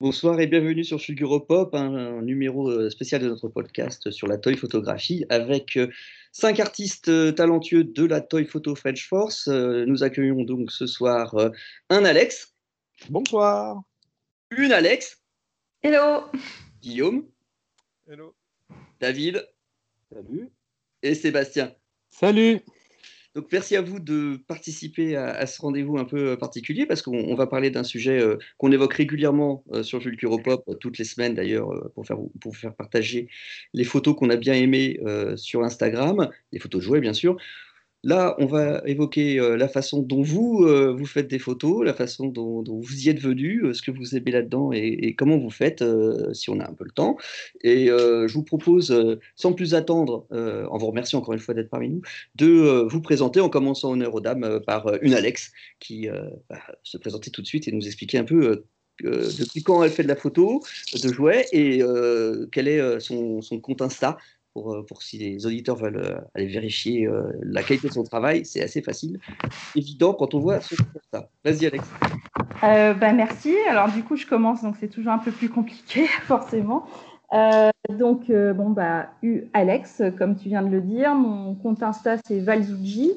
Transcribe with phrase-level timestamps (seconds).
[0.00, 4.38] Bonsoir et bienvenue sur Fulguropop, un, un numéro euh, spécial de notre podcast sur la
[4.38, 5.88] toy photographie avec euh,
[6.30, 9.48] cinq artistes euh, talentueux de la toy photo French Force.
[9.48, 11.34] Nous accueillons donc ce soir
[11.90, 12.54] un Alex,
[13.10, 13.82] Bonsoir.
[14.56, 15.20] une Alex,
[15.82, 16.26] Hello
[16.80, 17.26] Guillaume,
[18.06, 18.36] Hello.
[19.00, 19.44] David
[20.12, 20.48] Salut.
[21.02, 21.74] et Sébastien.
[22.08, 22.60] Salut.
[23.34, 27.16] Donc merci à vous de participer à, ce rendez-vous un peu euh, particulier parce qu'on
[27.16, 31.04] on va parler d'un sujet euh, qu'on évoque régulièrement euh, sur Vulturopop euh, toutes les
[31.04, 32.18] semaines d'ailleurs pour faire,
[32.54, 33.28] faire partager
[33.74, 34.98] les photos qu'on a bien aimées
[35.36, 37.36] sur Instagram, les photos jouées bien sûr.
[38.04, 41.94] Là, on va évoquer euh, la façon dont vous, euh, vous faites des photos, la
[41.94, 45.50] façon dont, vous y êtes venu, euh, ce que vous aimez là-dedans et, comment vous
[45.50, 45.84] faites,
[46.32, 47.16] si on a un peu le temps.
[47.62, 48.94] Et je vous propose,
[49.34, 52.02] sans plus attendre, en vous remerciant encore une fois d'être parmi nous,
[52.36, 57.30] de vous présenter en commençant honneur aux dames par une Alex qui va se présenter
[57.30, 58.64] tout de suite et nous expliquer un peu
[59.02, 61.82] depuis quand elle fait de la photo, de jouets et
[62.52, 64.18] quel est son compte Insta.
[64.66, 68.44] Euh, pour si les auditeurs veulent euh, aller vérifier euh, la qualité de son travail,
[68.44, 69.18] c'est assez facile,
[69.74, 71.28] évident quand on voit compte Insta.
[71.44, 71.84] Vas-y Alex.
[72.64, 73.54] Euh, bah, Merci.
[73.68, 76.86] Alors du coup, je commence, donc c'est toujours un peu plus compliqué, forcément.
[77.90, 81.14] Donc, bon, bah, U Alex, comme tu viens de le dire.
[81.14, 83.12] Mon compte Insta, c'est Valzuji,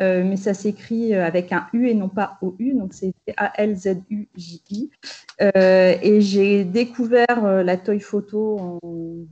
[0.00, 4.90] mais ça s'écrit avec un U et non pas OU, donc c'est A-L-Z-U-J-I.
[5.40, 8.78] Et j'ai découvert la toy photo en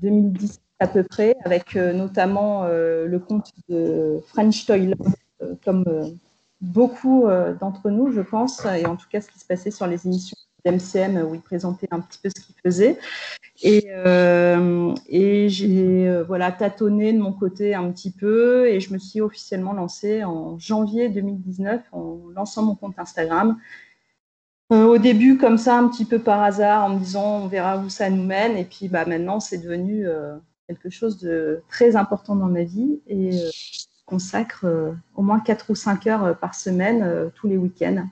[0.01, 5.55] 2010 à peu près, avec euh, notamment euh, le compte de French Toy Love, euh,
[5.63, 5.85] comme
[6.63, 7.27] beaucoup
[7.59, 10.37] d'entre nous, je pense, et en tout cas ce qui se passait sur les émissions
[10.63, 12.99] d'MCM où il présentait un petit peu ce qu'il faisait.
[13.63, 13.89] Et,
[15.49, 20.23] j'ai voilà, tâtonné de mon côté un petit peu et je me suis officiellement lancée
[20.23, 23.57] en janvier 2019 en lançant mon compte Instagram.
[24.69, 27.89] Au début, comme ça, un petit peu par hasard, en me disant on verra où
[27.89, 28.59] ça nous mène.
[28.59, 30.07] Et puis bah, maintenant, c'est devenu
[30.71, 35.41] quelque chose de très important dans ma vie et euh, je consacre euh, au moins
[35.41, 38.07] 4 ou 5 heures euh, par semaine, tous les week-ends,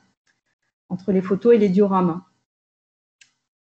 [0.88, 2.22] entre les photos et les dioramas.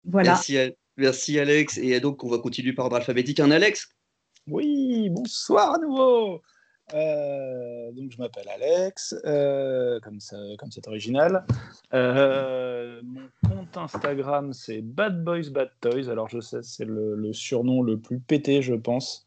[0.05, 0.31] Voilà.
[0.31, 0.59] Merci,
[0.97, 1.79] merci Alex.
[1.79, 3.41] Et donc on va continuer par ordre alphabétique.
[3.41, 3.89] Un Alex?
[4.47, 6.41] Oui, bonsoir à nouveau.
[6.93, 10.37] Euh, donc je m'appelle Alex, euh, comme ça,
[10.71, 11.47] c'est original.
[11.95, 16.11] Euh, mon compte Instagram c'est Bad Boys Bad Toys.
[16.11, 19.27] Alors je sais c'est le, surnom le plus pété je pense.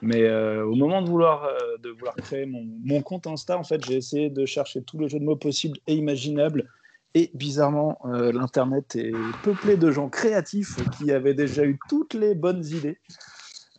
[0.00, 1.48] Mais au moment de vouloir,
[1.82, 5.08] de vouloir créer mon, mon compte Insta, en fait, j'ai essayé de chercher tous les
[5.08, 6.70] jeux de mots possibles et imaginables.
[7.14, 9.10] Et bizarrement, l'Internet est
[9.42, 12.98] peuplé de gens créatifs qui avaient déjà eu toutes les bonnes idées.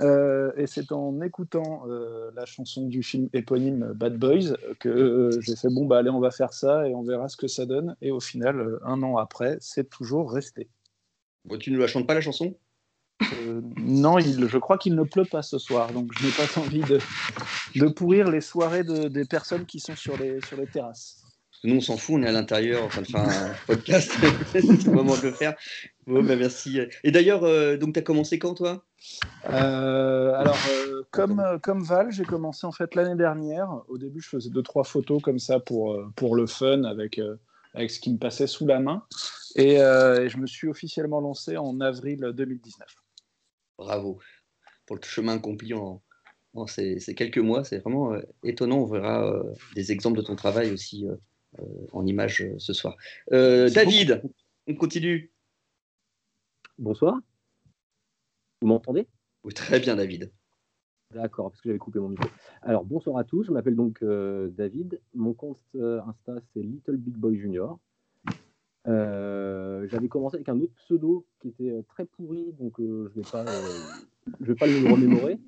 [0.02, 5.42] Euh, et c'est en écoutant euh, la chanson du film éponyme Bad Boys que euh,
[5.42, 7.66] j'ai fait bon, bah allez, on va faire ça et on verra ce que ça
[7.66, 7.96] donne.
[8.02, 10.70] Et au final, un an après, c'est toujours resté.
[11.46, 12.56] Bon, Tu ne la chantes pas la chanson?
[13.78, 16.80] Non, il, je crois qu'il ne pleut pas ce soir, donc je n'ai pas envie
[16.80, 17.00] de,
[17.76, 21.19] de pourrir les soirées de- des personnes qui sont sur les, sur les terrasses.
[21.64, 24.12] Nous, on s'en fout, on est à l'intérieur en train de faire un podcast.
[24.52, 25.56] c'est le moment de le faire.
[26.08, 26.80] Bon, ben, merci.
[27.04, 28.86] Et d'ailleurs, euh, donc, tu as commencé quand, toi?
[29.50, 33.82] Euh, alors, euh, comme, euh, comme Val, j'ai commencé en fait l'année dernière.
[33.88, 37.20] Au début, je faisais deux, trois photos comme ça pour, pour le fun avec,
[37.74, 39.06] avec ce qui me passait sous la main.
[39.56, 42.88] Et, et je me suis officiellement lancé en avril 2019.
[43.78, 44.20] Bravo
[44.86, 46.02] pour le chemin accompli en,
[46.56, 47.64] en ces, ces quelques mois.
[47.64, 48.80] C'est vraiment étonnant.
[48.80, 49.40] On verra
[49.76, 51.06] des exemples de ton travail aussi
[51.94, 52.96] en images euh, ce soir.
[53.32, 54.22] Euh, David,
[54.68, 55.32] on continue.
[56.78, 57.20] Bonsoir.
[58.62, 59.08] Vous m'entendez?
[59.44, 60.32] Oui, très bien, David.
[61.14, 62.30] D'accord, parce que j'avais coupé mon micro.
[62.62, 63.44] Alors, bonsoir à tous.
[63.44, 65.02] Je m'appelle donc euh, David.
[65.16, 67.80] Mon compte euh, Insta, c'est Little Big Boy Junior.
[68.88, 73.20] Euh, j'avais commencé avec un autre pseudo qui était euh, très pourri, donc euh, je
[73.20, 73.80] ne vais, pas, euh,
[74.40, 75.40] je vais pas le remémorer.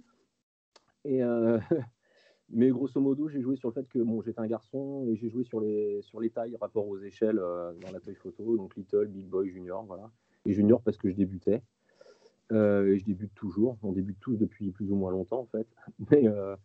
[1.05, 1.59] Et, euh,
[2.53, 5.29] mais grosso modo, j'ai joué sur le fait que bon, j'étais un garçon et j'ai
[5.29, 8.75] joué sur les, sur les tailles rapport aux échelles euh, dans la toy photo, donc
[8.75, 10.11] Little, Big Boy, Junior, voilà.
[10.45, 11.61] Et Junior parce que je débutais.
[12.51, 13.77] Euh, et je débute toujours.
[13.81, 15.67] On débute tous depuis plus ou moins longtemps, en fait.
[16.13, 16.55] Euh,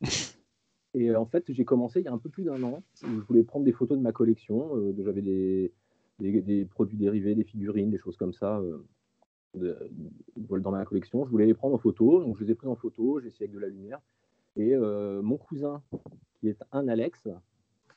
[0.95, 2.83] et en fait, j'ai commencé il y a un peu plus d'un an.
[3.03, 4.95] Je voulais prendre des photos de ma collection.
[4.99, 5.73] J'avais des,
[6.19, 8.63] des, produits dérivés, des figurines, des choses comme ça
[9.55, 11.27] dans ma collection.
[11.27, 12.23] Je voulais les prendre en photo.
[12.23, 13.21] Donc, je les ai prises en photo.
[13.21, 14.01] J'ai essayé avec de la lumière.
[14.57, 15.83] Et euh, mon cousin,
[16.41, 17.29] qui est un Alex,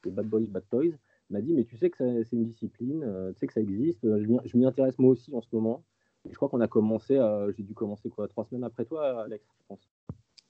[0.04, 0.92] c'est Bad Boys, Bad Toys,
[1.30, 3.62] m'a dit Mais tu sais que ça- c'est une discipline, euh, tu sais que ça
[3.62, 4.00] existe.
[4.04, 5.84] Je m'y- je m'y intéresse moi aussi en ce moment.
[6.26, 9.24] Et je crois qu'on a commencé, euh, j'ai dû commencer quoi, trois semaines après toi,
[9.24, 9.90] Alex, je pense.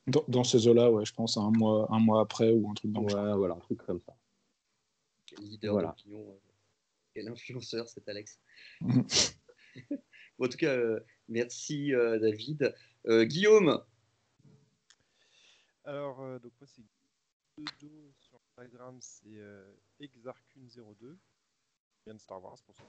[0.07, 2.91] Dans, dans ces eaux-là, ouais, je pense un mois, un mois après ou un truc
[2.91, 4.15] dans le voilà, un truc comme ça.
[5.27, 5.89] Quel leader Voilà.
[5.89, 6.39] d'opinion, euh,
[7.13, 8.39] quel influenceur, cet Alex.
[10.41, 10.77] En tout cas,
[11.27, 12.73] merci David.
[13.07, 13.81] Guillaume
[15.89, 16.83] Alors, donc moi, c'est
[17.57, 19.41] pseudo sur Instagram, c'est
[19.99, 21.17] Exarcune02.
[22.05, 22.83] Vient de Star Wars pour ça.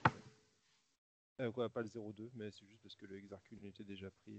[1.41, 4.38] Euh, quoi, pas le 02, mais c'est juste parce que le Exarcune était déjà pris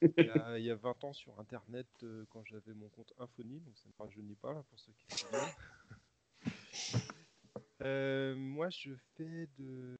[0.00, 1.86] il, y a, 20 ans sur internet
[2.30, 5.06] quand j'avais mon compte Infony, donc ça ne rajeunit pas là, pour ceux qui
[7.82, 9.98] euh, moi, je fais de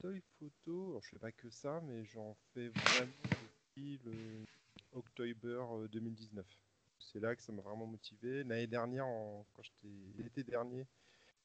[0.00, 0.88] toy photo.
[0.90, 4.44] Alors, je fais pas que ça, mais j'en fais vraiment depuis le
[4.92, 6.46] October 2019.
[6.46, 6.54] Euh,
[6.98, 8.44] C'est là que ça m'a vraiment motivé.
[8.44, 9.06] L'année dernière,
[9.52, 10.86] quand j'étais l'été dernier,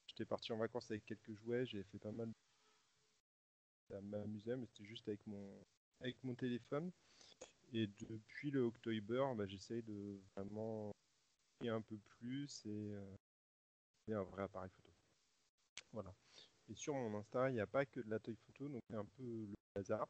[0.06, 1.66] j'étais parti en vacances avec quelques jouets.
[1.66, 2.32] J'ai fait pas mal.
[3.88, 5.64] Ça m'amusait, mais c'était juste avec mon
[6.00, 6.90] avec mon téléphone.
[7.72, 10.92] Et depuis le October, bah, j'essaye de vraiment
[11.68, 13.16] un peu plus et, euh,
[14.08, 14.90] un vrai appareil photo.
[15.92, 16.14] Voilà.
[16.68, 18.96] Et sur mon Insta, il n'y a pas que de la toy photo, donc c'est
[18.96, 20.08] un peu le hasard.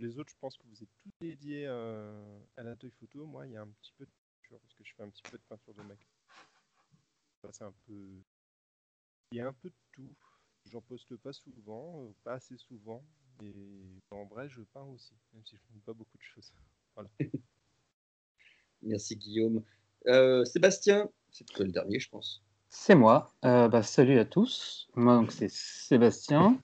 [0.00, 3.26] Les autres, je pense que vous êtes tous dédiés euh, à la toy photo.
[3.26, 5.22] Moi, il y a un petit peu de peinture, parce que je fais un petit
[5.30, 5.98] peu de peinture de mec.
[7.52, 8.22] c'est un peu.
[9.32, 10.08] Il y a un peu de tout.
[10.64, 13.04] J'en poste pas souvent, euh, pas assez souvent.
[13.42, 13.54] Et
[14.10, 16.52] en vrai, je peins aussi, même si je ne fais pas beaucoup de choses.
[16.96, 17.08] Voilà.
[18.82, 19.62] Merci Guillaume.
[20.08, 22.42] Euh, Sébastien, c'est le dernier, je pense.
[22.68, 23.32] C'est moi.
[23.44, 24.88] Euh, bah, salut à tous.
[24.96, 26.58] Moi, donc, c'est Sébastien.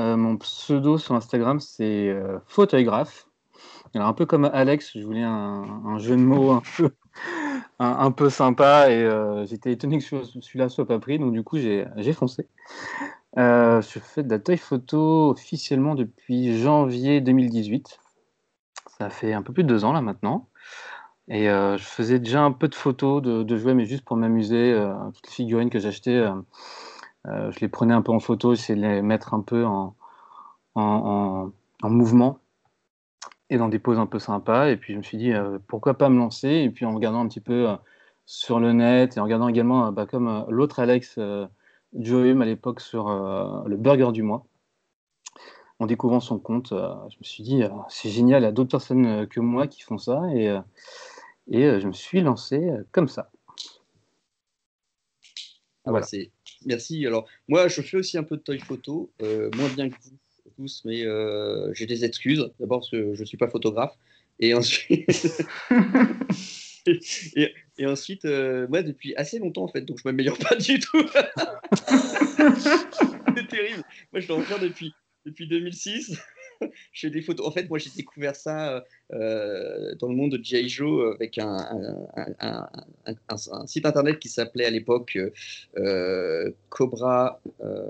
[0.00, 3.28] Euh, mon pseudo sur Instagram, c'est euh, photographe.
[3.94, 6.90] Alors, un peu comme Alex, je voulais un, jeu de mots un peu,
[7.78, 9.06] un, sympa et
[9.46, 12.48] j'étais étonné que celui-là soit pas pris, donc du coup, j'ai foncé.
[13.36, 17.98] je fais de la taille photo officiellement depuis janvier 2018.
[18.98, 20.48] Ça fait un peu plus de deux ans là maintenant.
[21.28, 24.72] Et euh, je faisais déjà un peu de photos de, jouets, mais juste pour m'amuser.
[24.72, 26.34] Euh, toutes les figurines que j'achetais, euh,
[27.26, 29.94] je les prenais un peu en photo, de les mettre un peu en,
[30.74, 31.50] en,
[31.82, 32.38] en, mouvement
[33.50, 34.68] et dans des poses un peu sympas.
[34.70, 35.32] Et puis je me suis dit,
[35.68, 36.48] pourquoi pas me lancer?
[36.48, 37.68] Et puis en regardant un petit peu
[38.26, 41.18] sur le net et en regardant également, bah, comme l'autre Alex
[41.94, 44.44] Joem à l'époque sur le Burger du mois
[45.82, 49.26] en découvrant son compte, je me suis dit, c'est génial, il y a d'autres personnes
[49.26, 50.22] que moi qui font ça.
[50.32, 53.30] Et, euh, je me suis lancé euh, comme ça.
[55.84, 56.06] Ah voilà.
[56.64, 57.06] Merci.
[57.06, 60.50] Alors, moi, je fais aussi un peu de toy photo, euh, moins bien que vous
[60.56, 61.04] tous, mais
[61.74, 62.50] j'ai des excuses.
[62.60, 63.96] D'abord parce que je ne suis pas photographe.
[64.38, 65.08] Et ensuite,
[66.86, 71.02] et, ensuite moi, depuis assez longtemps, en fait, donc je ne m'améliore pas du tout.
[73.36, 73.82] C'est terrible.
[74.12, 74.92] Moi, je dois en faire depuis,
[75.24, 76.18] depuis 2006.
[76.92, 77.46] j'ai des photos.
[77.46, 80.68] En fait, moi, j'ai découvert ça euh, dans le monde de G.I.
[80.68, 82.68] Joe avec un,
[83.66, 85.18] site internet qui s'appelait à l'époque
[85.76, 87.40] euh, Cobra.
[87.62, 87.84] Euh,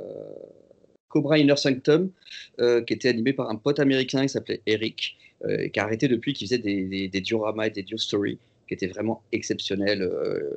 [1.09, 2.11] Cobra Inner Sanctum,
[2.59, 6.47] qui était animé par un pote américain qui s'appelait Eric, qui a arrêté depuis, qui
[6.47, 10.11] faisait des, dioramas et des dio stories, qui étaient vraiment exceptionnels.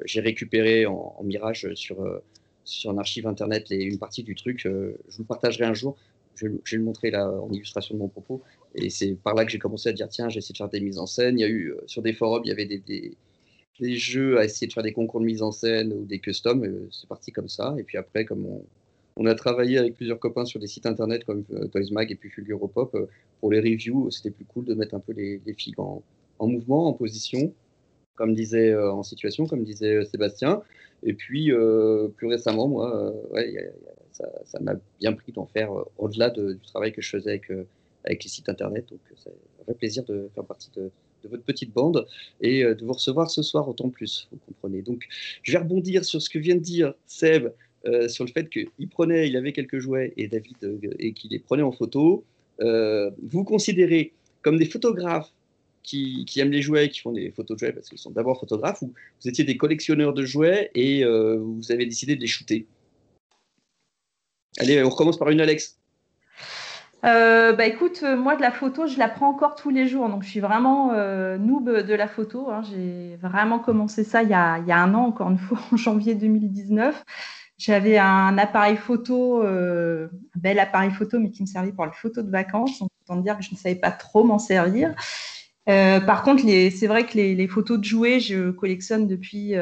[0.05, 1.97] J'ai récupéré en, mirage sur,
[2.63, 4.61] sur un archive internet une partie du truc.
[4.63, 5.97] je vous partagerai un jour
[6.35, 8.41] je, vais le montrer là en illustration de mon propos.
[8.75, 10.81] Et c'est par là que j'ai commencé à dire tiens, j'ai essayé de faire des
[10.81, 11.37] mises en scène.
[11.37, 13.17] Il y a eu euh, sur des forums, il y avait des,
[13.79, 16.61] jeux à essayer de faire des concours de mise en scène ou des customs.
[16.91, 17.75] C'est parti comme ça.
[17.77, 18.47] Et puis après, comme
[19.17, 22.15] on, a travaillé avec plusieurs copains sur des sites internet comme euh, Toys Mag et
[22.15, 23.07] puis Fulguro Pop euh,
[23.39, 26.03] pour les reviews, c'était plus cool de mettre un peu les, les figues en,
[26.39, 27.53] mouvement, en position,
[28.15, 30.61] comme disait en situation, comme disait Sébastien.
[31.03, 31.51] Et puis
[32.15, 33.13] plus récemment, moi,
[34.45, 37.65] ça m'a bien pris d'en faire euh, au-delà du travail que je faisais avec, euh,
[38.07, 38.85] les sites internet.
[38.89, 40.91] Donc, c'est un vrai plaisir de faire partie de,
[41.27, 42.05] votre petite bande
[42.39, 44.83] et euh, de vous recevoir ce soir autant plus, vous comprenez.
[44.83, 45.07] Donc,
[45.41, 47.51] je vais rebondir sur ce que vient de dire Seb
[48.07, 50.57] sur le fait qu'il prenait, il avait quelques jouets et David
[50.97, 52.23] et qu'il les prenait en photo.
[52.59, 55.31] vous considérez comme des photographes
[55.85, 58.81] qui, aiment les jouets, qui font des photos de jouets parce qu'ils sont d'abord photographes,
[58.81, 62.67] ou vous étiez des collectionneurs de jouets et vous avez décidé de les shooter
[64.57, 65.77] Allez, on recommence par une Alex.
[67.03, 70.09] Euh, bah écoute, euh, moi de la photo, je la prends encore tous les jours,
[70.09, 72.49] donc je suis vraiment euh, noob de la photo.
[72.49, 72.63] Hein.
[72.63, 75.59] J'ai vraiment commencé ça il y, a, il y, a, un an, encore une fois,
[75.71, 77.03] en janvier 2019.
[77.57, 82.25] J'avais un appareil photo, un bel appareil photo, mais qui me servait pour les photos
[82.25, 82.79] de vacances.
[82.79, 84.93] Donc, autant dire que je ne savais pas trop m'en servir.
[85.65, 89.55] Par contre, c'est vrai que les, photos de jouets, je collectionne depuis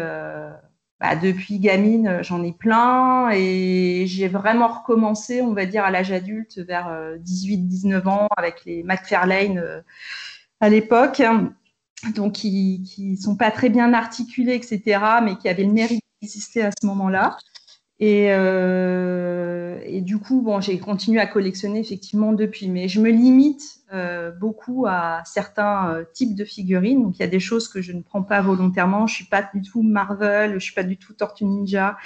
[1.03, 6.13] bah, depuis gamine, j'en ai plein et j'ai vraiment recommencé, on va dire, à l'âge
[6.13, 6.87] adulte, vers
[7.19, 9.81] 18-19 euh, ans, avec les McFarlane euh,
[10.61, 11.21] à l'époque,
[12.15, 16.63] donc qui, qui sont pas très bien articulés, etc., mais qui avaient le mérite d'exister
[16.63, 17.37] à ce moment-là.
[17.99, 23.09] Et, euh, et, du coup, bon, j'ai continué à collectionner effectivement depuis, mais je me
[23.09, 23.61] limite
[23.93, 27.03] euh, beaucoup à certains euh, types de figurines.
[27.03, 29.07] Donc, il y a des choses que je ne prends pas volontairement.
[29.07, 31.97] Je suis pas du tout Marvel, je suis pas du tout Tortue Ninja.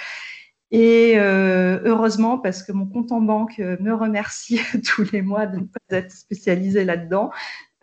[0.70, 5.46] Et euh, heureusement, parce que mon compte en banque euh, me remercie tous les mois
[5.46, 7.30] de ne pas être spécialisé là-dedans.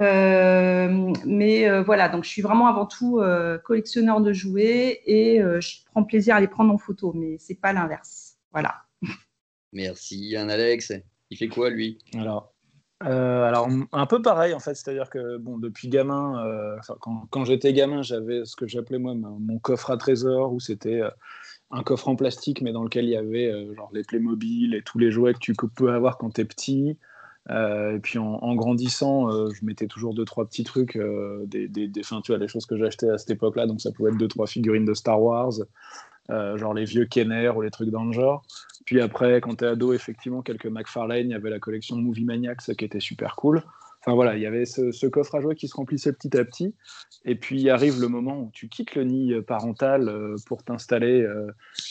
[0.02, 5.40] Euh, mais euh, voilà, donc je suis vraiment avant tout euh, collectionneur de jouets et
[5.40, 8.38] je prends plaisir à les prendre en photo, mais c'est pas l'inverse.
[8.52, 8.76] Voilà.
[9.74, 10.94] Merci, Yann Alex.
[11.30, 11.98] Il fait quoi lui?
[12.14, 12.54] Alors,
[13.00, 18.02] alors un peu pareil en fait, c'est-à-dire que bon, depuis gamin, quand, quand j'étais gamin,
[18.02, 21.02] j'avais ce que j'appelais moi mon coffre à trésor où c'était
[21.72, 25.00] un coffre en plastique mais dans lequel il y avait genre les Playmobil et tous
[25.00, 26.98] les jouets que tu peux avoir quand tu es petit.
[27.52, 31.68] Euh, et puis en, grandissant, euh, je mettais toujours deux trois petits trucs, euh, des,
[31.68, 33.68] des, des, fin, tu vois, les choses que j'achetais à cette époque-là.
[33.68, 35.54] Donc ça pouvait être deux trois figurines de Star Wars,
[36.30, 38.44] genre les vieux Kenner ou les trucs dans le genre.
[38.86, 42.76] Puis après, quand t'es ado, effectivement, quelques McFarlane, il y avait la collection Movie Maniacs
[42.78, 43.64] qui était super cool.
[44.02, 46.76] Enfin voilà, il y avait ce, coffre à jouer qui se remplissait petit à petit.
[47.26, 51.28] Et puis arrive le moment où tu quittes le nid parental pour t'installer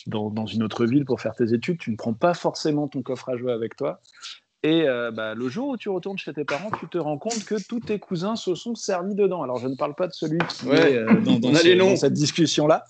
[0.06, 1.78] dans, dans, une autre ville pour faire tes études.
[1.78, 4.00] Tu ne prends pas forcément ton coffre à jouer avec toi.
[4.64, 7.44] Et euh, bah, le jour où tu retournes chez tes parents, tu te rends compte
[7.44, 9.42] que tous tes cousins se sont servis dedans.
[9.42, 12.86] Alors, je ne parle pas de celui qui est euh, dans, dans, cette discussion-là,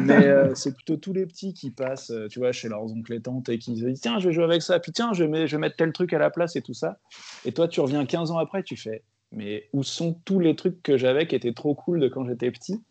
[0.00, 3.20] mais euh, c'est plutôt tous les petits qui passent, tu vois, chez leurs oncles et
[3.20, 5.54] tantes et qui disent Tiens, je vais jouer avec ça, puis tiens, je vais, je
[5.54, 6.98] vais mettre tel truc à la place et tout ça.
[7.44, 10.82] Et toi, tu reviens 15 ans après, tu fais Mais où sont tous les trucs
[10.82, 12.82] que j'avais qui étaient trop cool de quand j'étais petit?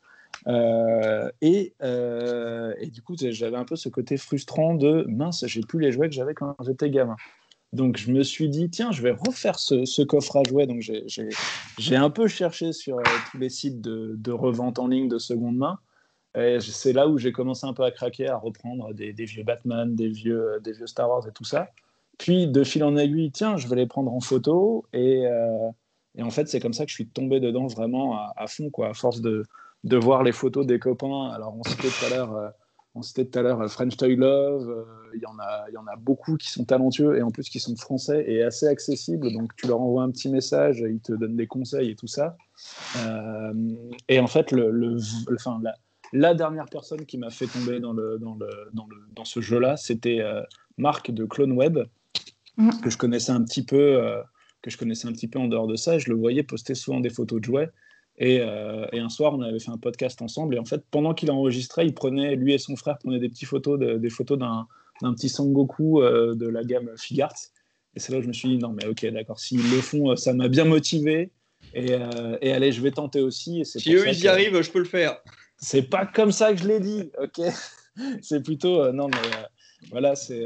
[1.41, 5.91] Et, et, du coup, j'avais un peu ce côté frustrant de mince, j'ai plus les
[5.91, 7.17] jouets que j'avais quand j'étais gamin.
[7.75, 10.65] Donc je me suis dit, tiens, je vais refaire ce, coffre à jouets.
[10.65, 10.81] Donc
[11.77, 15.57] j'ai un peu cherché sur euh, tous les sites de, revente en ligne de seconde
[15.57, 15.77] main.
[16.37, 19.95] Et c'est là où j'ai commencé un peu à craquer, à reprendre des, vieux Batman,
[19.95, 21.69] des vieux, euh, des vieux Star Wars et tout ça.
[22.17, 24.85] Puis de fil en aiguille, tiens, je vais les prendre en photo.
[24.93, 25.69] Et, euh,
[26.17, 28.89] et en fait, c'est comme ça que je suis tombé dedans vraiment à, fond, quoi,
[28.89, 29.43] à force de,
[29.83, 31.29] de, voir les photos des copains.
[31.29, 32.53] Alors on citait tout à l'heure
[32.95, 34.83] on citait tout à l'heure French Toy Love, euh,
[35.13, 37.59] il y, en a, y en a beaucoup qui sont talentueux et en plus qui
[37.59, 39.31] sont français et assez accessibles.
[39.33, 42.37] Donc tu leur envoies un petit message, ils te donnent des conseils et tout ça.
[42.97, 43.53] Euh,
[44.07, 44.97] et en fait, le,
[45.33, 45.61] enfin,
[46.13, 49.41] la, dernière personne qui m'a fait tomber dans, le, dans, le, dans, le, dans ce
[49.41, 50.41] jeu-là, c'était euh,
[50.77, 51.79] Marc de Clone Web,
[52.55, 52.79] mm.
[52.81, 54.01] que je connaissais un petit peu.
[54.61, 57.01] que je connaissais un petit peu en dehors de ça, je le voyais poster souvent
[57.01, 57.71] des photos de jouets,
[58.21, 60.55] euh, et, un soir, on avait fait un podcast ensemble.
[60.55, 63.47] Et en fait, pendant qu'il enregistrait, il prenait, lui et son frère prenaient des petites
[63.47, 64.67] photos, des photos d'un,
[65.13, 67.35] petit Sangoku euh, de la gamme Figart.
[67.95, 70.11] Et c'est là où je me suis dit, non, mais ok, d'accord, s'ils le font,
[70.11, 71.31] euh, ça m'a bien motivé.
[71.73, 71.93] Et,
[72.41, 73.61] et, allez, je vais tenter aussi.
[73.61, 75.17] Et si eux, ils y arrivent, je peux le faire.
[75.57, 77.41] C'est pas comme ça que je l'ai dit, ok?
[78.21, 80.43] C'est plutôt, non, mais voilà, c'est,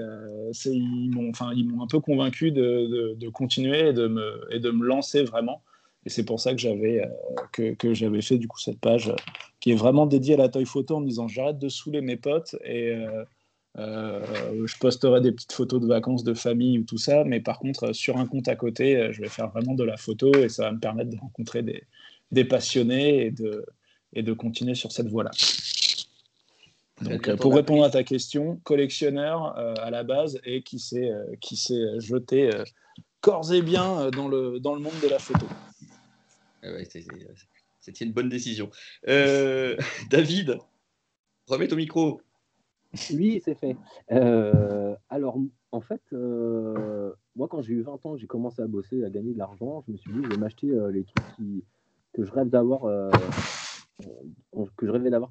[0.65, 4.47] ils, m'ont, enfin, ils m'ont un peu convaincu de, de, de, continuer et de, me,
[4.51, 5.63] et de me lancer vraiment.
[6.05, 9.15] Et c'est pour ça que j'avais euh, que, j'avais fait du coup cette page euh,
[9.59, 12.15] qui est vraiment dédiée à la toy photo en me disant j'arrête de saouler mes
[12.15, 12.95] potes et
[13.77, 17.59] euh, je posterai des petites photos de vacances de famille ou tout ça, mais par
[17.59, 20.63] contre sur un compte à côté, je vais faire vraiment de la photo et ça
[20.63, 21.83] va me permettre de rencontrer des,
[22.31, 23.65] des passionnés et de,
[24.13, 25.31] et de continuer sur cette voie-là.
[27.01, 32.49] Donc, pour répondre à ta question, collectionneur à la base et qui s'est s'est jeté
[33.21, 35.45] corps et bien dans le, dans le monde de la photo.
[37.79, 38.69] C'était une bonne décision.
[39.07, 39.77] Euh,
[40.09, 40.57] David,
[41.47, 42.21] remets ton micro.
[43.13, 43.77] Oui, c'est fait.
[44.11, 45.37] Euh, alors,
[45.71, 49.33] en fait, euh, moi, quand j'ai eu 20 ans, j'ai commencé à bosser, à gagner
[49.33, 49.83] de l'argent.
[49.87, 51.25] Je me suis dit, je vais m'acheter les trucs
[52.13, 52.81] que je rêvais d'avoir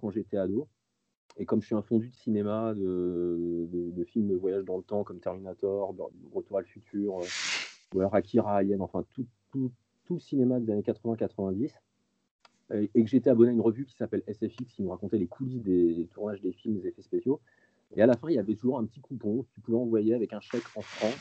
[0.01, 0.69] quand j'étais ado.
[1.37, 5.05] Et comme je suis un fondu de cinéma, de, films de voyage dans le temps
[5.05, 5.95] comme Terminator,
[6.33, 7.21] Retour à le futur,
[7.95, 9.27] ou alors Akira, enfin tout,
[10.09, 11.71] tout cinéma des années 80-90
[12.73, 15.27] euh, et que j'étais abonné à une revue qui s'appelle SFX qui nous racontait les
[15.27, 17.41] coulisses des tournages des films, des effets spéciaux.
[17.95, 20.15] Et à la fin, il y avait toujours un petit coupon que tu pouvais envoyer
[20.15, 21.15] avec un chèque en francs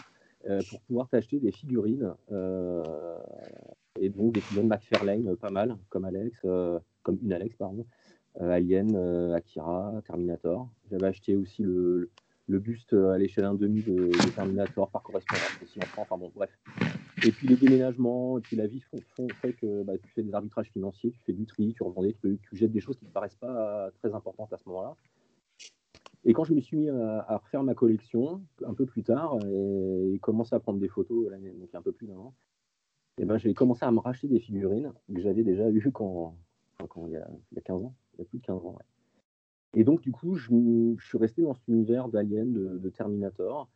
[0.50, 2.14] euh, pour pouvoir t'acheter des figurines.
[2.32, 3.18] Euh,
[4.00, 6.40] et donc des figurines McFarlane, pas mal, comme Alex,
[7.04, 7.86] comme une Alex, pardon.
[8.40, 8.96] Alien,
[9.34, 10.70] Akira, Terminator.
[10.92, 12.10] J'avais acheté aussi le,
[12.48, 16.08] buste à l'échelle 1,5 de, Terminator par correspondance aussi en France.
[16.10, 16.52] Enfin bon, bref.
[17.26, 20.22] Et puis les déménagements, et puis la vie font, font fait que bah, tu fais
[20.22, 22.98] des arbitrages financiers, tu fais du tri, tu revends des trucs, tu jettes des choses
[22.98, 24.96] qui ne paraissent pas très importantes à ce moment-là.
[26.26, 30.20] Et quand je me suis mis à, refaire ma collection, un peu plus tard, et,
[30.22, 32.34] commencer à prendre des photos, donc un peu plus d'un an,
[33.18, 36.36] et ben, j'ai commencé à me racheter des figurines que j'avais déjà eues quand,
[37.08, 38.78] il, y a, il, y a, 15 ans, il y a plus de 15 ans.
[39.74, 43.68] Et donc, du coup, je, suis resté dans cet univers d'Alien, de Terminator.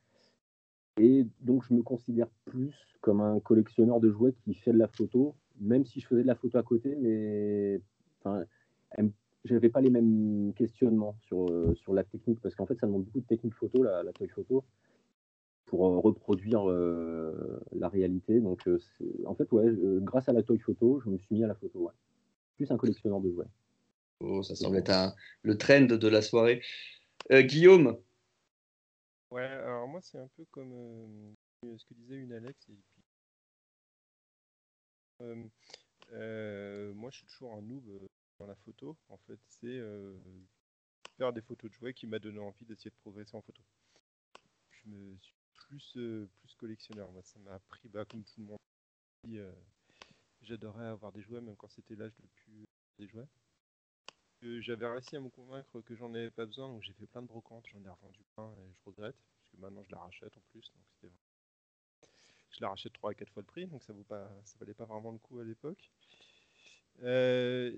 [0.98, 4.88] Et donc, je me considère plus comme un collectionneur de jouets qui fait de la
[4.88, 7.82] photo, même si je faisais de la photo à côté, mais
[8.20, 8.44] enfin,
[9.46, 12.88] je n'avais pas les mêmes questionnements sur, euh, sur la technique, parce qu'en fait, ça
[12.88, 14.64] demande beaucoup de technique photo, la, la toy photo,
[15.66, 18.40] pour euh, reproduire euh, la réalité.
[18.40, 18.70] Donc,
[19.26, 19.72] en fait, ouais,
[20.02, 21.80] grâce à la toy photo, je me suis mis à la photo.
[21.80, 21.94] Ouais.
[22.58, 23.48] Plus un collectionneur de jouets.
[24.20, 26.62] Oh, ça semble être un, le trend de la soirée.
[27.32, 27.98] Guillaume
[29.32, 32.70] Ouais, alors moi, c'est un peu comme ce que disait une Alex.
[32.70, 33.04] Et puis...
[36.94, 37.84] moi, je suis toujours un noob
[38.40, 40.18] dans la photo, en fait, c'est euh,
[41.18, 43.62] faire des photos de jouets qui m'a donné envie d'essayer de progresser en photo.
[44.72, 47.12] Je me suis plus, euh, plus collectionneur.
[47.12, 48.58] Moi, ça m'a appris, bah, comme tout le monde
[49.28, 49.54] euh,
[50.42, 52.66] j'adorais avoir des jouets, même quand c'était l'âge de plus
[52.98, 53.28] des jouets.
[54.42, 57.28] J'avais réussi à me convaincre que j'en avais pas besoin, donc j'ai fait plein de
[57.28, 60.42] brocantes, j'en ai revendu plein et je regrette, parce que maintenant je la rachète en
[60.52, 60.72] plus.
[61.04, 61.12] Donc
[62.50, 64.74] je la rachète 3 à 4 fois le prix, donc ça vaut pas, ça valait
[64.74, 65.92] pas vraiment le coup à l'époque.
[67.04, 67.72] Euh,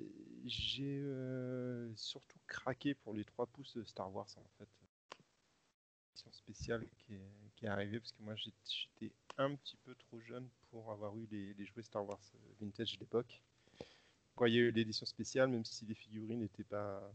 [0.45, 4.69] j'ai euh, surtout craqué pour les 3 pouces Star Wars en fait.
[6.11, 10.19] Édition spéciale qui est, qui est arrivée parce que moi j'étais un petit peu trop
[10.21, 13.41] jeune pour avoir eu les, les jouets Star Wars euh, vintage de l'époque.
[14.35, 17.13] Quand il y a eu l'édition spéciale, même si les figurines n'étaient pas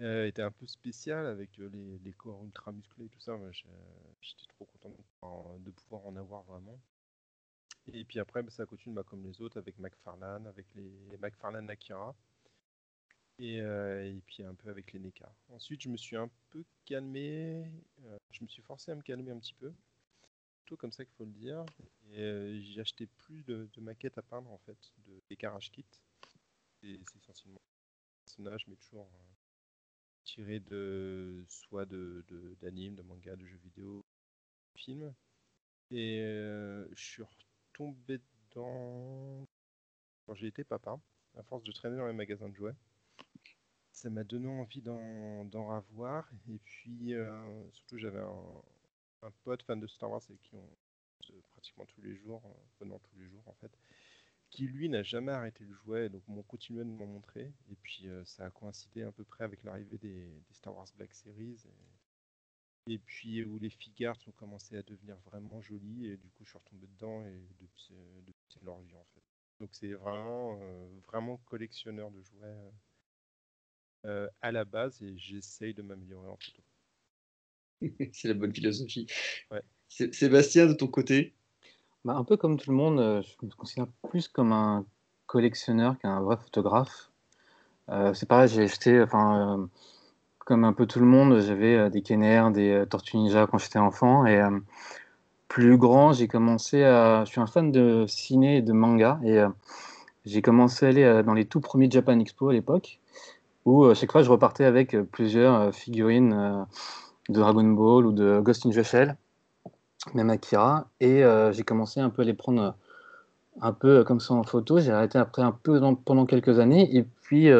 [0.00, 3.36] euh, étaient un peu spéciales avec les, les, corps ultra musclés et tout ça,
[4.20, 6.78] j'étais trop content de, pouvoir en avoir vraiment.
[7.92, 11.68] Et puis après, bah, ça continue bah, comme les autres avec McFarlane, avec les, McFarlane
[11.68, 12.14] Akira.
[13.40, 15.32] Et, euh, puis un peu avec les NECA.
[15.50, 17.64] Ensuite, je me suis un peu calmé.
[18.04, 19.72] Euh, je me suis forcé à me calmer un petit peu.
[20.68, 21.64] Plutôt comme ça qu'il faut le dire.
[22.12, 25.86] Et euh, j'ai acheté plus de, maquettes à peindre en fait, de, des Garage Kit.
[26.78, 29.10] C'est essentiellement un personnage, mais toujours
[30.24, 32.22] tiré de soit de
[32.60, 34.04] d'anime, de, de, manga, de jeux vidéo,
[34.74, 35.14] de films.
[35.90, 37.22] Et je suis
[37.72, 38.20] tombé
[38.50, 39.48] dedans
[40.26, 41.00] quand j'ai été papa,
[41.38, 42.76] à force de traîner dans les magasins de jouets.
[43.90, 46.30] Ça m'a donné envie d'en avoir.
[46.50, 48.62] Et puis, euh, surtout, j'avais un,
[49.44, 50.68] pote fan de Star Wars avec qui on
[51.50, 52.42] pratiquement tous les jours,
[52.78, 53.72] pendant euh, tous les jours en fait,
[54.50, 57.52] qui lui n'a jamais arrêté le jouet, donc m'ont continué de m'en montrer.
[57.70, 61.12] Et puis, euh, ça a coïncidé à peu près avec l'arrivée des, Star Wars Black
[61.12, 61.64] Series.
[62.86, 66.48] Et puis où les figures ont commencé à devenir vraiment jolies et du coup je
[66.48, 67.92] suis retombé dedans et depuis,
[68.48, 69.22] c'est leur vie en fait.
[69.60, 72.56] Donc c'est vraiment euh, vraiment collectionneur de jouets
[74.40, 76.62] à la base et j'essaye de m'améliorer en photo.
[78.12, 79.06] c'est la bonne philosophie.
[79.50, 79.62] Ouais.
[79.88, 81.34] Sébastien, de ton côté?
[82.04, 84.84] Bah, Un peu comme tout le monde, je me considère plus comme un
[85.26, 87.10] collectionneur qu'un vrai photographe.
[88.14, 89.68] c'est pareil, j'ai acheté, enfin,
[90.48, 93.58] comme un peu tout le monde, j'avais euh, des Kenner, des euh, Tortues Ninja quand
[93.58, 94.24] j'étais enfant.
[94.24, 94.58] Et euh,
[95.46, 97.22] plus grand, j'ai commencé à.
[97.26, 99.20] Je suis un fan de ciné et de manga.
[99.24, 99.42] Et
[100.24, 102.98] j'ai commencé à aller dans les tout premiers Japan Expo à l'époque,
[103.66, 106.66] où chaque fois je repartais avec plusieurs figurines
[107.28, 109.16] de Dragon Ball ou de Ghost in the Shell,
[110.14, 110.88] même Akira.
[111.00, 112.74] Et j'ai commencé un peu à les prendre
[113.60, 114.80] un peu comme ça en photo.
[114.80, 116.96] J'ai arrêté après un peu pendant quelques années.
[116.96, 117.50] Et puis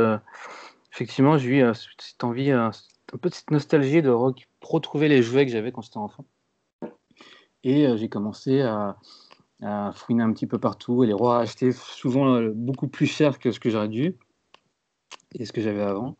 [0.99, 2.71] effectivement, j'ai eu euh, cette envie, euh,
[3.13, 6.25] un peu cette nostalgie de retrouver les jouets que j'avais quand j'étais enfant.
[7.63, 8.97] Et euh, j'ai commencé à,
[9.95, 13.71] fouiner un petit peu partout et les acheter souvent beaucoup plus cher que ce que
[13.71, 14.17] j'aurais dû
[15.35, 16.17] et ce que j'avais avant.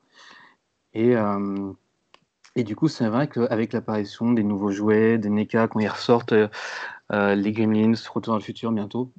[0.93, 1.15] Et,
[2.59, 6.35] et du coup, c'est vrai qu'avec l'apparition des nouveaux jouets, des NECA, quand ils ressortent,
[7.11, 9.13] les Gremlins, Retour dans le futur bientôt,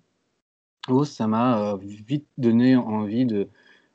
[0.90, 3.48] oh, ça m'a vite donné envie de,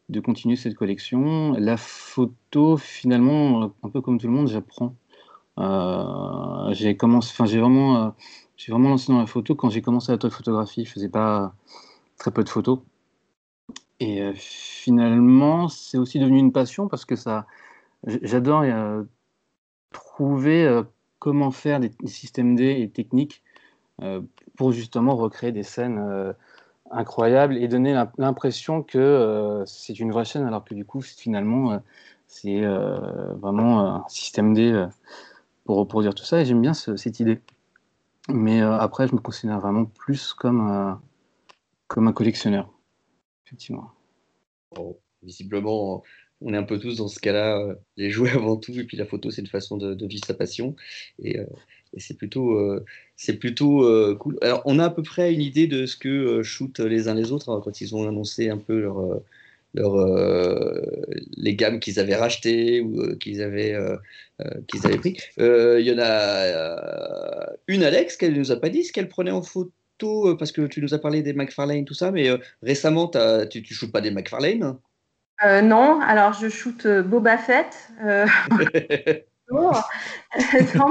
[0.09, 1.52] de continuer cette collection.
[1.59, 4.94] La photo, finalement, un peu comme tout le monde, j'apprends.
[5.59, 8.11] Euh, j'ai commencé, enfin j'ai vraiment, euh,
[8.57, 10.85] j'ai vraiment lancé dans la photo quand j'ai commencé la photographie.
[10.85, 11.54] Je faisais pas
[12.18, 12.80] très peu de photos.
[14.00, 17.46] Et euh, finalement, c'est aussi devenu une passion parce que ça,
[18.22, 18.64] j'adore
[19.94, 20.83] trouver
[21.18, 23.42] comment faire des, systèmes D et techniques
[24.57, 26.35] pour justement recréer des scènes
[26.90, 31.72] incroyable et donner l'impression que euh, c'est une vraie chaîne, alors que du coup, finalement,
[31.72, 31.78] euh,
[32.26, 34.87] c'est euh, vraiment un système D
[35.64, 36.40] pour reproduire tout ça.
[36.40, 37.40] Et j'aime bien cette idée.
[38.28, 40.98] Mais après, je me considère vraiment plus comme,
[41.88, 42.70] comme un collectionneur,
[43.44, 43.90] effectivement.
[45.22, 46.02] visiblement,
[46.44, 49.07] on est un peu tous dans ce cas-là, les jouets avant tout, et puis la
[49.07, 50.76] photo, c'est une façon de, vivre sa passion.
[51.22, 52.85] Et, et c'est plutôt, euh,
[53.40, 54.38] plutôt euh, cool.
[54.42, 57.14] Alors, on a à peu près une idée de ce que euh, shootent les uns
[57.14, 59.22] les autres hein, quand ils ont annoncé un peu leur,
[59.74, 60.80] leur, euh,
[61.37, 63.96] les gammes qu'ils avaient rachetées ou euh, qu'ils avaient, euh,
[64.68, 65.16] qu'ils avaient pris.
[65.38, 69.30] Il y en a une, Alex, qu'elle ne nous a pas dit ce qu'elle prenait
[69.30, 69.72] en photo,
[70.37, 72.28] parce que tu nous as parlé des McFarlane, tout ça, mais
[72.62, 73.11] récemment,
[73.50, 74.76] tu ne shootes pas des McFarlane
[75.42, 77.90] Non, alors je shoot Boba Fett.
[79.51, 79.73] non,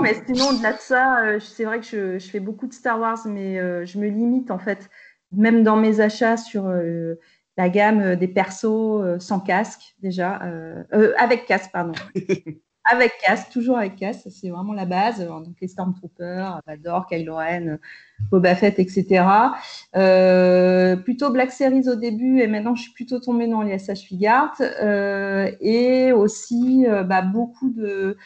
[0.02, 3.20] mais sinon, au-delà de ça, c'est vrai que je, je, fais beaucoup de Star Wars,
[3.26, 4.90] mais je me limite en fait,
[5.32, 6.70] même dans mes achats sur
[7.58, 8.66] la gamme euh, des persos
[9.02, 11.94] euh, sans casque déjà, euh, avec casque pardon.
[12.86, 15.26] avec casque, toujours avec casque, c'est vraiment la base.
[15.26, 17.80] Donc les Stormtroopers, Vador, Kylo Ren,
[18.32, 19.24] Boba Fett, etc.
[21.04, 24.62] plutôt Black Series au début et maintenant je suis plutôt tombée dans les SH Figart
[25.62, 28.18] et aussi bah, beaucoup de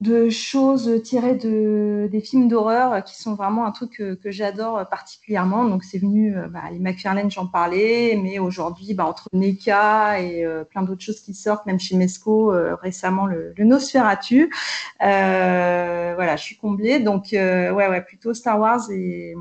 [0.00, 5.64] de choses tirées de, des films d'horreur qui sont vraiment un truc que, j'adore particulièrement.
[5.64, 10.44] Donc c'est venu, euh, bah, les McFarlane, j'en parlais, mais aujourd'hui, bah, entre NECA et
[10.44, 14.52] euh, plein d'autres choses qui sortent, même chez Mesco, euh, récemment le, Nosferatu.
[15.00, 17.00] voilà, je suis comblée.
[17.00, 19.34] Donc ouais, ouais, plutôt Star Wars et,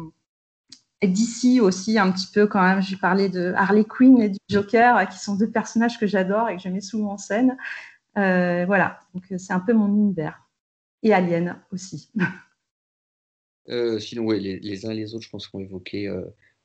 [1.01, 2.81] et d'ici aussi un petit peu quand même.
[2.81, 6.55] J'ai parlé de Harley Quinn et du Joker, qui sont deux personnages que j'adore et
[6.55, 7.57] que je mets souvent en scène.
[8.15, 10.46] voilà, donc c'est un peu mon univers
[11.03, 12.09] et Alien aussi.
[13.69, 16.21] Euh, sinon, oui, les, uns et les autres, je pense qu'on évoqué euh,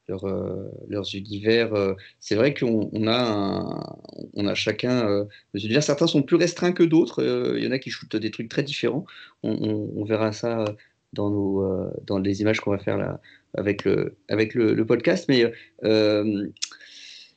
[0.09, 1.73] euh, leurs univers.
[2.21, 3.99] c'est vrai qu'on on a,
[4.35, 5.83] on a chacun des univers.
[5.83, 7.57] Certains sont plus restreints que d'autres.
[7.57, 9.05] Il y en a qui shootent des trucs très différents.
[9.43, 10.65] On, verra ça
[11.13, 13.21] dans, nos, dans les images qu'on va faire là
[13.55, 15.27] avec le, avec le podcast.
[15.29, 15.53] Mais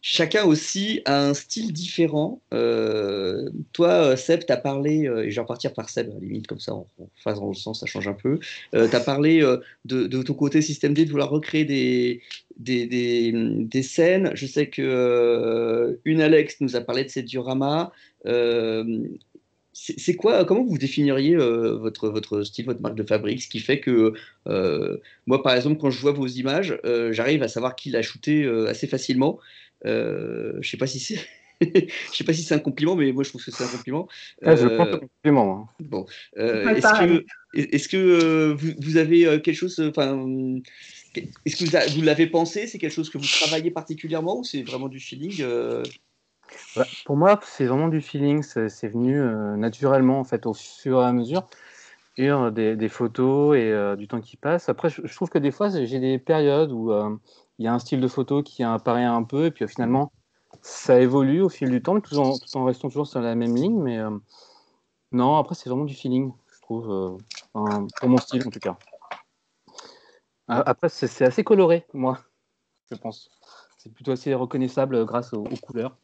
[0.07, 2.39] chacun aussi a un style différent.
[2.53, 6.13] Euh, toi, euh, Seb, tu as parlé, euh, et je vais repartir par Seb, à
[6.13, 8.37] la limite, comme ça, en, phase dans le sens, ça change un peu.
[8.71, 9.41] tu as parlé
[9.85, 12.21] de, ton côté système D, de vouloir recréer des,
[12.55, 14.29] des, scènes.
[14.35, 17.91] Je sais que une Alex nous a parlé de ces dioramas.
[19.73, 23.79] c'est quoi, comment vous définiriez votre, votre style, votre marque de fabrique Ce qui fait
[23.79, 24.13] que
[25.25, 28.85] moi, par exemple, quand je vois vos images, j'arrive à savoir qui l'a shooté assez
[28.85, 29.39] facilement.
[29.85, 31.19] Euh, je sais pas si c'est.
[31.61, 34.07] je sais pas si c'est un compliment, mais moi je trouve que c'est un compliment.
[34.43, 35.69] Ah, je pense un compliment.
[35.79, 35.83] Hein.
[35.85, 36.05] Bon,
[36.37, 40.27] euh, est-ce que, est que euh, vous, vous, avez quelque chose, enfin,
[41.45, 44.89] est-ce que vous, l'avez pensé C'est quelque chose que vous travaillez particulièrement ou c'est vraiment
[44.89, 45.45] du feeling
[47.05, 48.43] Pour moi, c'est vraiment du feeling.
[48.43, 49.17] C'est venu
[49.57, 51.47] naturellement en fait au fur et à mesure.
[52.17, 54.69] Des, des, photos et du temps qui passe.
[54.69, 56.93] Après, je, je trouve que des fois, j'ai des périodes où
[57.57, 60.11] il y a un style de photo qui apparaît un peu, et puis finalement,
[60.61, 63.55] ça évolue au fil du temps, tout en, tout en restant toujours sur la même
[63.55, 63.79] ligne.
[63.81, 64.11] Mais euh,
[65.11, 68.77] non, après, c'est vraiment du feeling, je trouve, euh, pour mon style en tout cas.
[70.51, 72.19] Euh, après, c'est assez coloré, moi,
[72.91, 73.31] je pense.
[73.77, 75.97] C'est plutôt assez reconnaissable grâce aux, couleurs.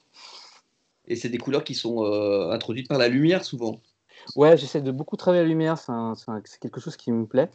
[1.07, 2.05] Et c'est des couleurs qui sont
[2.51, 3.81] introduites par la lumière souvent.
[4.35, 7.49] Ouais, j'essaie de beaucoup travailler la lumière, c'est quelque chose qui me plaît.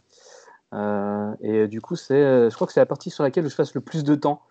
[0.74, 3.56] Euh, et du coup, c'est, euh, je crois que c'est la partie sur laquelle je
[3.56, 4.42] passe le plus de temps,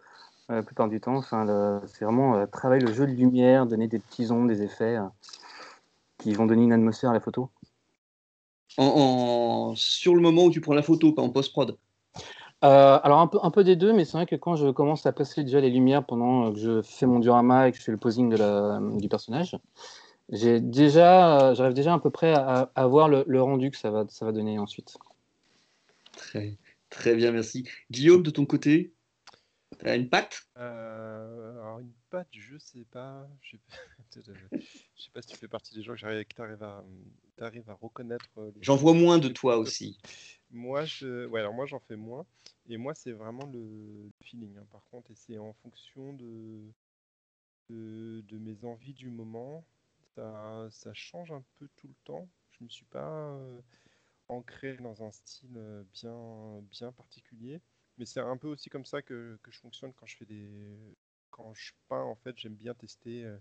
[0.50, 1.16] euh, la plupart du temps.
[1.16, 4.98] Enfin, c'est vraiment travailler le jeu de lumière, donner des petits ondes, des effets
[6.20, 7.50] qui vont donner une atmosphère à la photo.
[8.78, 11.78] En, sur le moment où tu prends la photo, pas en post-prod
[12.62, 15.12] alors un peu, un peu des deux, mais c'est vrai que quand je commence à
[15.12, 18.00] passer déjà les lumières pendant que je fais mon diorama et que je fais le
[18.00, 19.56] posing de la, du personnage,
[20.30, 23.92] j'ai déjà, j'arrive déjà à peu près à, à voir le, le, rendu que ça
[23.92, 24.98] va, ça va donner ensuite.
[26.16, 26.58] Très,
[26.90, 27.68] très bien, merci.
[27.92, 28.94] Guillaume, de ton côté,
[29.80, 30.48] tu as une patte?
[30.58, 33.28] Euh, Alors, une patte, je sais pas.
[33.42, 33.58] Je
[34.98, 38.30] sais pas si tu fais partie des gens que tu arrives à, à reconnaître.
[38.38, 40.00] Euh, j'en vois moins de toi aussi.
[40.52, 42.26] Moi, je, ouais, alors moi j'en fais moins.
[42.70, 46.62] Et moi, c'est vraiment le, feeling, hein, par contre, et c'est en fonction de,
[47.70, 49.66] de, mes envies du moment.
[50.16, 52.28] Ça, ça change un peu tout le temps.
[52.52, 53.34] Je me suis pas.
[53.34, 53.60] Euh,
[54.28, 57.62] ancré dans un style euh, bien, bien particulier.
[57.98, 60.96] Mais c'est un peu aussi comme ça que, que, je fonctionne quand je fais des.
[61.32, 63.38] Quand je peins, en fait, j'aime bien tester euh,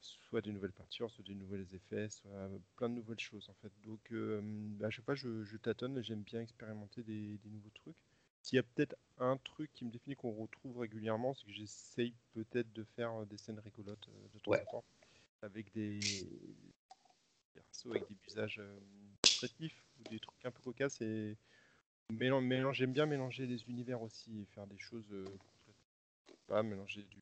[0.00, 3.72] soit des nouvelles peintures, soit des nouveaux effets, soit plein de nouvelles choses, en fait.
[3.82, 4.42] Donc, euh,
[4.82, 7.96] à chaque fois, je, je tâtonne et j'aime bien expérimenter des, des nouveaux trucs.
[8.42, 12.14] S'il y a peut-être un truc qui me définit qu'on retrouve régulièrement, c'est que j'essaye
[12.32, 14.84] peut-être de faire des scènes rigolotes de temps en temps,
[15.42, 16.00] avec des,
[17.54, 18.62] persos, avec des visages
[20.00, 21.36] ou des trucs un peu cocasses et
[22.10, 25.24] mélange, j'aime bien mélanger les univers aussi et faire des choses euh,
[26.46, 27.20] pas mélanger du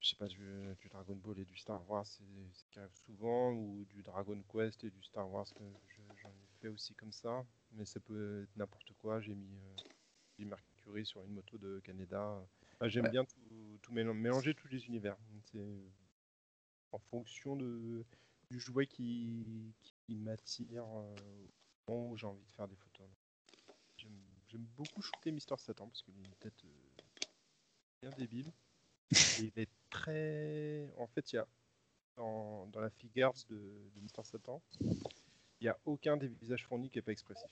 [0.00, 3.52] je sais pas du, Dragon Ball et du Star Wars c'est ce qui arrive souvent
[3.52, 7.84] ou du Dragon Quest et du Star Wars j'en ai fait aussi comme ça mais
[7.84, 9.82] ça peut être n'importe quoi j'ai mis euh,
[10.38, 12.46] du Mercury sur une moto de Canada.
[12.82, 13.10] J'aime Ouais.
[13.10, 15.16] bien tout, tout mélan- mélanger tous les univers.
[15.44, 15.80] C'est
[16.92, 18.04] en fonction de,
[18.50, 21.16] du jouet qui, qui m'attire euh,
[21.86, 23.06] au moment où j'ai envie de faire des photos.
[24.48, 27.24] J'aime beaucoup shooter Mister Satan parce qu'il a une tête euh,
[28.00, 28.52] bien débile.
[29.10, 29.14] Et
[29.56, 30.92] il est très.
[30.98, 31.46] En fait, il y a
[32.16, 33.56] dans, dans la figure de,
[33.94, 37.50] de Mister Satan, il n'y a aucun des visages fournis qui n'est pas expressif.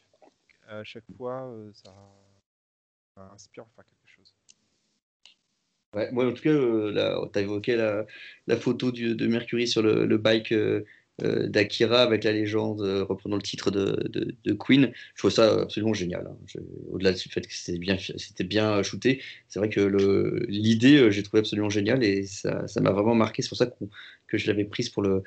[0.67, 1.95] À chaque fois, euh, ça,
[3.15, 4.35] ça inspire à faire quelque chose.
[5.95, 10.19] Ouais, moi, en tout cas, euh, tu as évoqué la, photo de Mercury sur le,
[10.19, 10.85] bike euh,
[11.23, 14.93] euh, d'Akira avec la légende euh, reprenant le titre de, Queen.
[15.15, 16.27] Je trouve ça absolument génial.
[16.27, 16.61] hein.
[16.91, 17.97] Au-delà du fait que c'était bien,
[18.41, 23.43] bien shooté, c'est vrai que l'idée, j'ai trouvé absolument géniale et ça m'a vraiment marqué.
[23.43, 23.67] C'est pour ça
[24.27, 25.23] que je l'avais prise pour le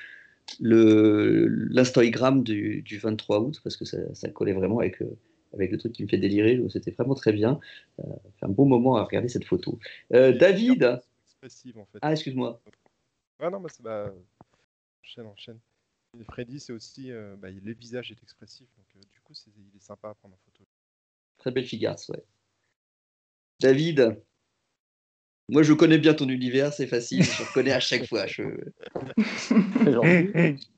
[0.59, 5.17] l'Instagram du, du 23 août parce que ça, ça collait vraiment avec, euh,
[5.57, 6.61] avec le truc qui me fait délirer.
[6.69, 7.59] C'était vraiment très bien.
[7.99, 8.03] Euh,
[8.39, 9.79] fait un bon moment à regarder cette photo.
[10.13, 11.01] Euh, David.
[11.25, 11.99] expressive en fait.
[12.01, 12.61] Ah, excuse-moi.
[13.39, 14.11] Ah non, bah, c'est bah,
[15.03, 15.59] enchaîne, enchaîne.
[16.19, 19.51] Et Freddy, c'est aussi, euh, bah, les visages est expressif, donc euh, du coup, c'est,
[19.55, 20.63] il est sympa à prendre en photo.
[21.37, 22.23] Très belle figure, ouais.
[23.59, 24.17] David,
[25.49, 28.27] moi je connais bien ton univers, c'est facile, je le connais à chaque fois.
[28.27, 28.43] je-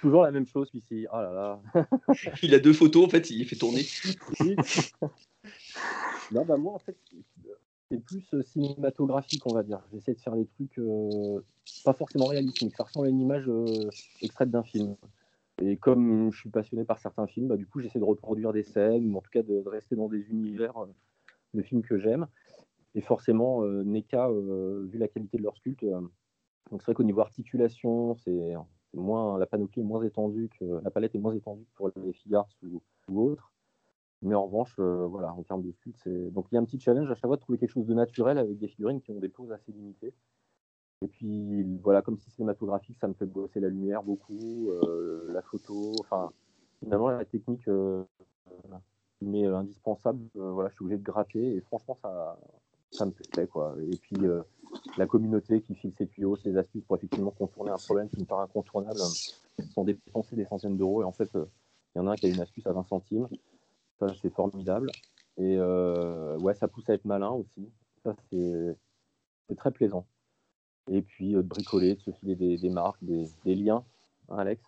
[0.00, 1.06] Toujours la même chose ici.
[1.12, 1.86] Oh là là.
[2.42, 3.82] Il a deux photos, en fait, il fait tourner.
[6.32, 6.96] Non, bah moi, en fait,
[7.90, 9.80] c'est plus euh, cinématographique, on va dire.
[9.92, 11.40] J'essaie de faire des trucs euh,
[11.84, 13.90] pas forcément réalistes, mais que ça ressemble à une image euh,
[14.22, 14.94] extraite d'un film.
[15.60, 18.62] Et comme je suis passionné par certains films, bah, du coup, j'essaie de reproduire des
[18.62, 20.86] scènes, ou en tout cas de, de rester dans des univers euh,
[21.54, 22.26] de films que j'aime.
[22.94, 28.16] Et forcément, NECA, vu la qualité de leur sculpte, donc c'est vrai qu'au niveau articulation,
[28.16, 28.56] c'est
[28.94, 32.12] moins la panoplie est moins étendue que la palette est moins étendue que pour les
[32.12, 33.52] figures ou, ou autres.
[34.22, 36.64] Mais en revanche, euh, voilà, en termes de sculpte, c'est donc il y a un
[36.64, 39.10] petit challenge à chaque fois de trouver quelque chose de naturel avec des figurines qui
[39.12, 40.12] ont des poses assez limitées.
[41.02, 45.92] Et puis voilà, comme cinématographique, ça me fait bosser la lumière beaucoup, euh, la photo,
[46.00, 46.30] enfin
[46.80, 48.02] finalement la technique euh,
[49.22, 50.20] mais indispensable.
[50.36, 52.38] euh, voilà, je suis obligé de gratter et franchement ça,
[52.90, 53.74] ça me plaît quoi.
[53.90, 54.16] Et puis
[54.96, 58.24] la communauté qui file ses tuyaux, ses astuces pour effectivement contourner un problème qui me
[58.24, 59.00] paraît incontournable,
[59.74, 61.02] sans dépenser des centaines d'euros.
[61.02, 61.46] Et en fait, euh,
[61.94, 63.28] il y en a un qui a une astuce à 20 centimes.
[63.98, 64.90] Ça, c'est formidable.
[65.36, 67.70] Et euh, ouais, ça pousse à être malin aussi.
[68.04, 68.76] Ça, c'est
[69.48, 70.06] c'est très plaisant.
[70.90, 73.84] Et puis euh, de bricoler, de se filer des, des marques, des, des liens,
[74.28, 74.62] hein, Alex.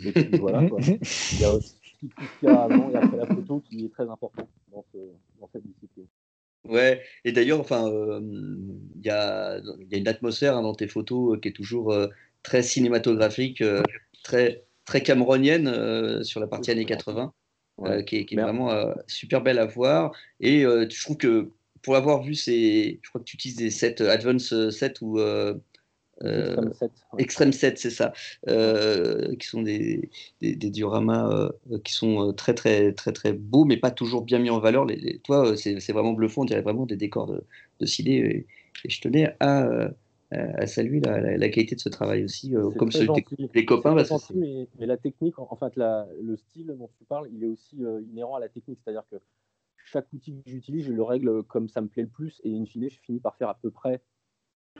[0.00, 0.78] Et puis voilà, quoi.
[1.32, 3.84] Il y a aussi tout ce qu'il y a avant et après la photo qui
[3.84, 4.98] est très important dans, ce,
[5.40, 6.06] dans cette discipline.
[6.64, 11.38] Ouais, et d'ailleurs, enfin, il y a, y a une atmosphère hein, dans tes photos
[11.40, 11.94] qui est toujours
[12.42, 13.62] très cinématographique,
[14.22, 17.32] très, très cameronienne sur la partie années 80,
[17.80, 18.04] euh, Ouais.
[18.04, 20.12] qui est, qui est Mais- vraiment euh, super belle à voir.
[20.40, 23.70] Et euh, je trouve que pour l'avoir vu, c'est, je crois que tu utilises des
[23.70, 25.18] sets Advance euh, 7 ou
[26.24, 27.22] euh, euh, Extreme set, ouais.
[27.22, 28.12] Extreme 7, c'est ça,
[28.48, 31.30] euh, qui sont des, des, des dioramas
[31.70, 34.58] euh, qui sont euh, très, très, très, très beaux, mais pas toujours bien mis en
[34.60, 34.84] valeur.
[34.84, 37.44] Les, les- toi, euh, c'est c'est vraiment bluffant, on dirait vraiment des décors de,
[37.80, 38.16] de ciné.
[38.18, 38.46] Et,
[38.84, 39.88] et je tenais à, euh,
[40.30, 43.14] à saluer la, la- la qualité de ce travail aussi, euh, comme très celui de
[43.14, 43.50] tes- gentil.
[43.54, 43.94] les copains.
[43.96, 47.44] Que mais, mais la technique, en en fait, la- le style dont tu parles, il
[47.44, 48.78] est aussi euh, inhérent à la technique.
[48.84, 49.16] C'est-à-dire que
[49.86, 52.66] chaque outil que j'utilise, je le règle comme ça me plaît le plus, et in
[52.66, 54.00] fine, je finis par faire à peu près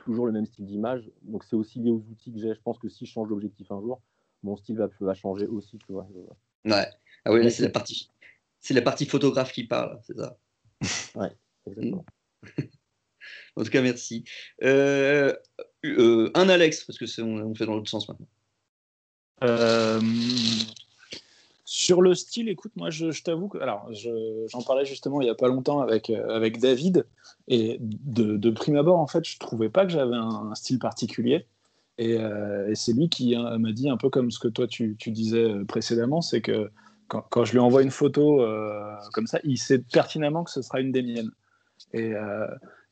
[0.05, 1.11] toujours le même style d'image.
[1.23, 2.55] Donc c'est aussi lié aux outils que j'ai.
[2.55, 4.01] Je pense que si je change d'objectif un jour,
[4.43, 6.09] mon style va, va changer aussi, tu vois.
[6.65, 6.87] Ouais.
[7.25, 8.11] Ah oui, là, c'est la partie.
[8.61, 10.39] C'est la partie photographe qui parle, c'est ça.
[11.67, 12.05] Exactement.
[13.57, 14.25] En tout cas, merci.
[14.63, 15.35] Euh,
[15.85, 18.29] euh, un Alex, parce que c'est on, on fait dans l'autre sens maintenant.
[19.43, 20.01] Euh,
[21.70, 23.59] sur le style, écoute, moi je, t'avoue que.
[23.59, 27.04] Alors, je- j'en parlais justement il n'y a pas longtemps avec, euh, avec David,
[27.46, 31.46] et de, prime abord, en fait, je trouvais pas que j'avais un, style particulier.
[31.98, 34.66] Et, euh, et c'est lui qui hein, m'a dit un peu comme ce que toi
[34.66, 36.70] tu, disais euh, précédemment, c'est que
[37.07, 38.42] quand, je lui envoie une photo
[39.12, 41.33] comme ça, il sait pertinemment que ce sera une des miennes.
[41.92, 42.14] Et,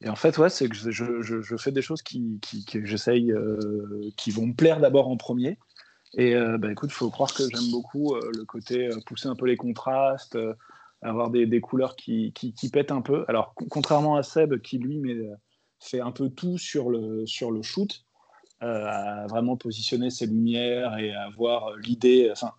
[0.06, 5.08] en fait, ouais, c'est que je, fais des choses qui, qui vont me plaire d'abord
[5.08, 5.58] en premier.
[6.16, 9.28] Et euh, bah, écoute, il faut croire que j'aime beaucoup euh, le côté euh, pousser
[9.28, 10.54] un peu les contrastes, euh,
[11.02, 13.24] avoir des, couleurs qui, qui, pètent un peu.
[13.28, 15.16] Alors, con- contrairement à Seb, qui lui met,
[15.78, 18.04] fait un peu tout sur le, sur le shoot,
[18.60, 22.52] à vraiment positionner ses lumières et avoir l'idée, enfin,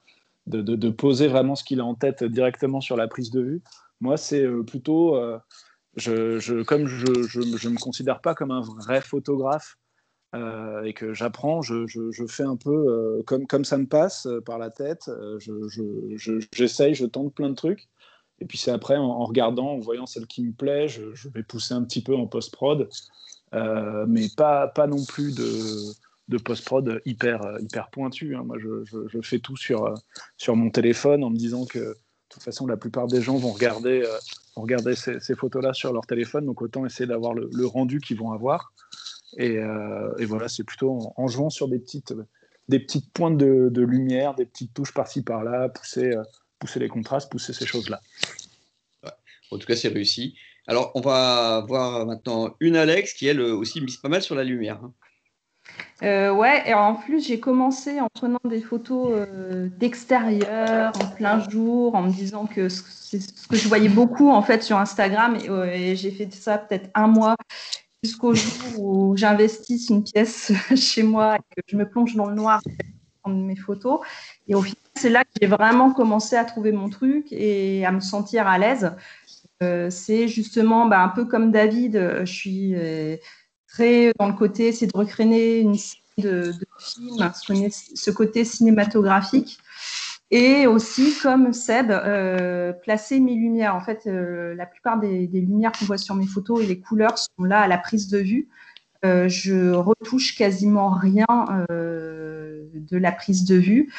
[0.46, 3.64] de, de, poser vraiment ce qu'il a en tête directement sur la prise de vue.
[4.00, 5.20] Moi, c'est plutôt,
[5.96, 9.78] je, je, comme je ne me considère pas comme un vrai photographe,
[10.36, 11.86] euh, et que j'apprends, je,
[12.28, 15.10] fais un peu euh, comme, comme ça me passe euh, par la tête.
[15.40, 15.70] Je,
[16.18, 17.88] je, j'essaye, je tente plein de trucs.
[18.40, 21.74] Et puis c'est après, en, regardant, en voyant celle qui me plaît, je, vais pousser
[21.74, 22.90] un petit peu en post-prod,
[23.54, 25.94] mais pas, pas non plus de,
[26.28, 28.36] de post-prod hyper, hyper pointu.
[28.36, 28.44] Hein.
[28.46, 29.92] Moi, je, fais tout sur,
[30.38, 31.96] sur mon téléphone en me disant que de
[32.30, 34.06] toute façon, la plupart des gens vont regarder,
[34.56, 38.74] regarder ces, photos-là sur leur téléphone, donc autant essayer d'avoir le, rendu qu'ils vont avoir.
[39.36, 42.14] Et, euh, et voilà, c'est plutôt en, jouant sur des petites,
[42.70, 46.14] des petites pointes de, de lumière, des petites touches par-ci par-là, pousser
[46.60, 48.02] pousser les contrastes, pousser ces choses-là.
[49.52, 50.36] En tout cas, c'est réussi.
[50.68, 54.44] Alors, on va voir maintenant une Alex qui, elle aussi, mise pas mal sur la
[54.44, 54.80] lumière.
[54.84, 54.92] Hein.
[56.04, 61.48] Euh, ouais, et en plus, j'ai commencé en prenant des photos euh, d'extérieur, en plein
[61.50, 65.38] jour, en me disant que c'est ce que je voyais beaucoup en fait sur Instagram.
[65.38, 67.36] Et, et j'ai fait ça peut-être un mois
[68.04, 72.36] jusqu'au jour où j'investisse une pièce chez moi et que je me plonge dans le
[72.36, 72.62] noir
[73.22, 74.00] prendre mes photos.
[74.48, 77.92] Et au final, c'est là que j'ai vraiment commencé à trouver mon truc et à
[77.92, 78.92] me sentir à l'aise.
[79.64, 83.18] Euh, c'est justement bah, un peu comme David, euh, je suis euh,
[83.68, 89.58] très dans le côté, c'est de recréer une série de films, ce côté cinématographique.
[90.30, 91.88] Et aussi, comme Seb,
[92.82, 93.76] placer mes lumières.
[93.76, 97.44] En fait, la plupart des, lumières qu'on voit sur mes photos et les couleurs sont
[97.44, 98.50] là à la prise de vue.
[99.04, 101.26] je retouche quasiment rien
[101.70, 103.90] de la prise de vue.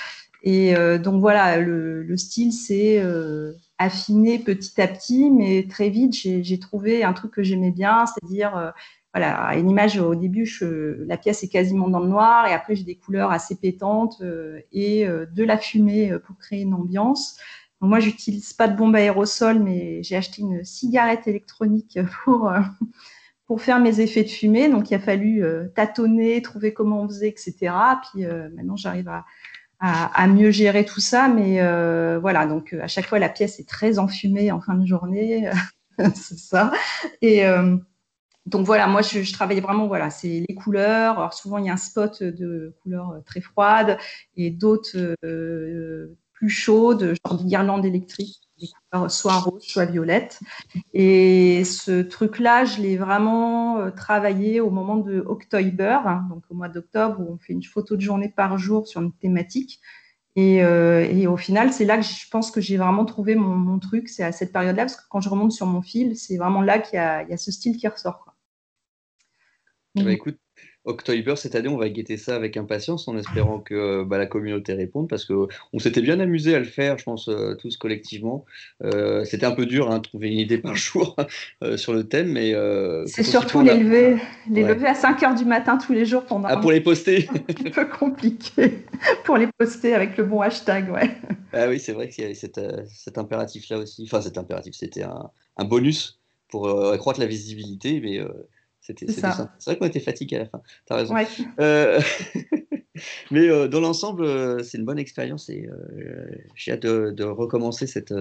[0.42, 6.14] Et euh, donc voilà, le, style s'est euh, affiné petit à petit, mais très vite,
[6.14, 8.72] j'ai trouvé un truc que j'aimais bien, c'est-à-dire,
[9.18, 10.48] euh, voilà, une image au début,
[11.06, 14.22] la pièce est quasiment dans le noir, et après j'ai des couleurs assez pétantes
[14.72, 17.36] et de la fumée pour créer une ambiance.
[17.80, 22.52] Donc, moi, j'utilise pas de bombe aérosol, mais j'ai acheté une cigarette électronique pour
[23.46, 24.68] pour faire mes effets de fumée.
[24.68, 27.72] Donc, il a fallu tâtonner, trouver comment on faisait, etc.
[28.12, 29.24] Puis maintenant, j'arrive à,
[29.80, 31.28] à, mieux gérer tout ça.
[31.28, 34.74] Mais euh, voilà, donc euh, à chaque fois, la pièce est très enfumée en fin
[34.74, 35.50] de journée.
[36.14, 36.72] c'est ça.
[37.22, 37.76] Et euh,
[38.48, 41.18] donc voilà, moi je, je travaille vraiment, voilà, c'est les couleurs.
[41.18, 43.98] Alors souvent il y a un spot de couleurs très froides
[44.36, 45.16] et d'autres
[46.32, 50.40] plus chaudes, genre des guirlandes électriques des couleurs soit rose, soit violette.
[50.92, 56.54] Et ce truc-là, je l'ai vraiment euh, travaillé au moment de October, hein, donc au
[56.54, 59.80] mois d'octobre, où on fait une photo de journée par jour sur une thématique.
[60.36, 63.78] Et, euh, et au final, c'est là que je pense que j'ai vraiment trouvé mon,
[63.78, 66.62] truc, c'est à cette période-là, parce que quand je remonte sur mon fil, c'est vraiment
[66.62, 68.37] là qu'il y, a ce style qui ressort.
[70.00, 70.38] Eh ben, écoute,
[70.88, 74.72] October, cette année, on va guetter ça avec impatience en espérant que bah, la communauté
[74.72, 78.46] réponde parce qu'on s'était bien amusé à le faire, je pense, euh, tous collectivement.
[78.82, 81.14] Euh, c'était un peu dur hein, de trouver une idée par jour
[81.62, 82.54] euh, sur le thème, mais.
[83.06, 84.16] C'est surtout les, lever,
[84.50, 86.48] les lever à 5 h du matin tous les jours pendant.
[86.48, 88.84] Ah, pour les poster Un petit peu compliqué
[89.24, 91.10] pour les poster avec le bon hashtag, ouais.
[91.52, 94.04] Ah oui, c'est vrai qu'il y avait cet, cet impératif-là aussi.
[94.04, 98.20] Enfin, cet impératif, c'était un, un, bonus pour accroître la visibilité, mais
[98.88, 99.54] c'était ça.
[99.58, 100.60] C'est vrai qu'on était fatigué à la fin.
[100.86, 101.14] Tu as raison.
[101.60, 102.00] Euh,
[103.30, 105.68] mais euh, dans l'ensemble, euh, c'est une bonne expérience et
[106.54, 108.14] j'ai hâte de, recommencer cette,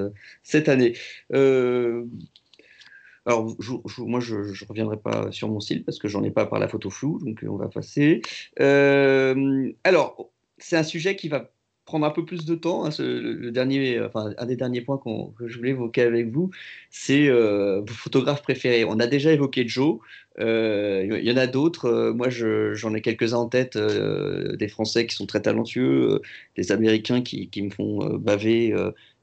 [0.44, 0.94] cette année.
[1.32, 2.04] alors,
[4.00, 6.68] moi, je ne reviendrai pas sur mon style parce que j'en ai pas par la
[6.68, 8.22] photo floue, donc on va passer.
[8.58, 11.50] alors, c'est un sujet qui va
[11.88, 12.86] prendre un peu plus de temps.
[12.86, 15.02] Hein, le, dernier, enfin, un des derniers points
[15.38, 16.52] que je voulais évoquer avec vous,
[16.92, 18.86] c'est euh, vos photographes préférés.
[18.86, 19.98] On a déjà évoqué Joe.
[20.40, 21.86] Euh, il y en a d'autres.
[21.86, 23.78] Euh, moi, j'en ai quelques-uns en tête.
[23.78, 26.22] des Français qui sont très talentueux,
[26.56, 28.76] des Américains qui, qui me font baver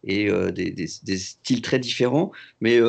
[0.02, 2.32] et des, des, styles très différents.
[2.60, 2.80] Mais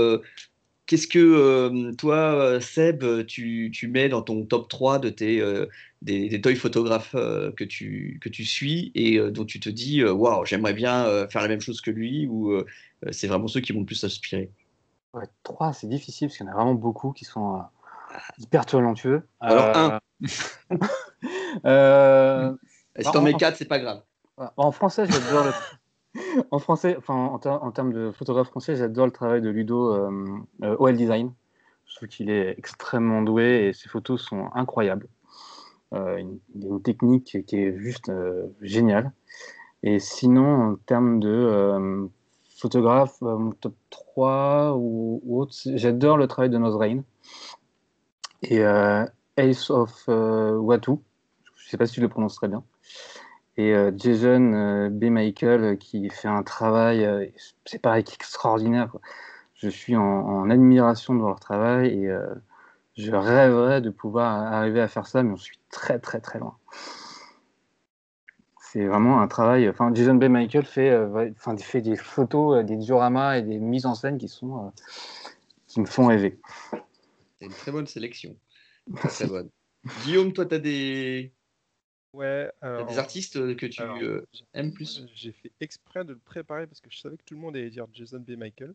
[0.85, 5.41] Qu'est-ce que toi, Seb, tu, tu, mets dans ton top 3 de tes,
[6.01, 10.45] des, des, toy photographes que, tu, que tu suis et dont tu te dis waouh,
[10.45, 12.61] j'aimerais bien faire la même chose que lui ou
[13.11, 14.51] c'est vraiment ceux qui vont le plus s'inspirer
[15.15, 17.63] ouais, 3, c'est difficile parce qu'il y en a vraiment beaucoup qui sont
[18.39, 19.27] hyper talentueux.
[19.39, 19.99] Alors, un.
[21.65, 22.55] euh...
[22.97, 24.03] Si t'en mets 4, c'est pas grave.
[24.55, 25.51] En français, j'adore le
[26.51, 30.95] en français, en, termes de photographe français, j'adore le travail de Ludo euh, euh OL
[30.95, 31.33] Design.
[31.85, 35.07] Je trouve qu'il est extrêmement doué et ses photos sont incroyables.
[35.93, 36.39] Euh, a une
[36.81, 39.11] technique qui est juste euh, géniale.
[39.83, 42.09] Et sinon, en termes de
[42.57, 47.01] photographe, mon top 3 ou, autre, j'adore le travail de Nozrain
[48.41, 48.61] et
[49.37, 50.93] Ace of Watu.
[51.55, 52.63] Je ne sais pas si je le prononce très bien
[53.57, 55.05] et euh, Jason euh, B.
[55.05, 57.31] Michael euh, qui fait un travail,
[57.65, 58.95] c'est pareil, extraordinaire.
[59.55, 62.09] Je suis en, admiration de leur travail et
[62.97, 66.57] je rêverais de pouvoir arriver à faire ça, mais on suis très très très loin.
[68.59, 69.69] c'est vraiment un travail.
[69.69, 70.25] Enfin, Jason B.
[70.25, 74.27] Michael fait, euh, enfin, fait des photos, des dioramas et des mises en scène qui
[74.27, 74.73] sont,
[75.67, 76.37] qui me font rêver.
[77.39, 78.35] C'est une très bonne sélection.
[78.95, 79.49] Très bonne.
[80.03, 81.33] Guillaume, toi, tu as des,
[82.15, 82.49] Ouais,
[82.87, 83.81] des artistes que tu
[84.53, 87.41] aimes plus J'ai fait exprès de le préparer parce que je savais que tout le
[87.41, 88.31] monde allait dire Jason B.
[88.31, 88.73] Michael.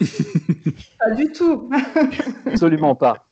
[0.98, 1.70] pas du tout.
[2.46, 3.28] Absolument pas.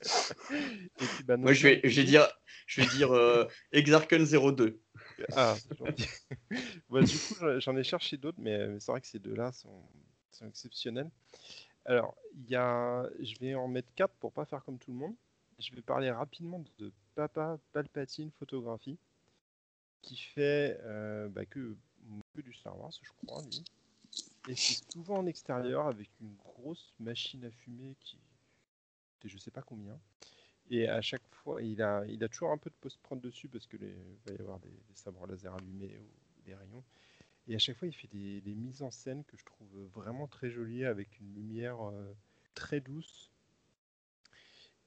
[1.25, 2.29] Bah, Moi, je vais, je vais dire,
[2.67, 4.81] je vais dire euh, Exarchon 02.
[5.35, 5.57] Ah,
[6.91, 9.83] bah, du coup, j'en ai cherché d'autres, mais, c'est vrai que ces deux-là sont,
[10.31, 11.11] sont, exceptionnels.
[11.85, 14.99] Alors, il y a, je vais en mettre quatre pour pas faire comme tout le
[14.99, 15.15] monde.
[15.59, 18.97] Je vais parler rapidement de Papa Palpatine Photographie,
[20.03, 21.77] qui fait euh, bah, que,
[22.35, 23.65] que, du Star Wars, je crois, lui.
[24.49, 28.19] Et c'est souvent en extérieur avec une grosse machine à fumer qui
[29.21, 29.99] fait je sais pas combien.
[30.71, 33.67] Et à chaque fois, il a, il a toujours un peu de post-prod dessus parce
[33.67, 36.85] qu'il va y avoir des, sabres laser allumés ou des rayons.
[37.49, 40.51] Et à chaque fois, il fait des, mises en scène que je trouve vraiment très
[40.51, 42.15] jolies avec une lumière euh,
[42.55, 43.33] très douce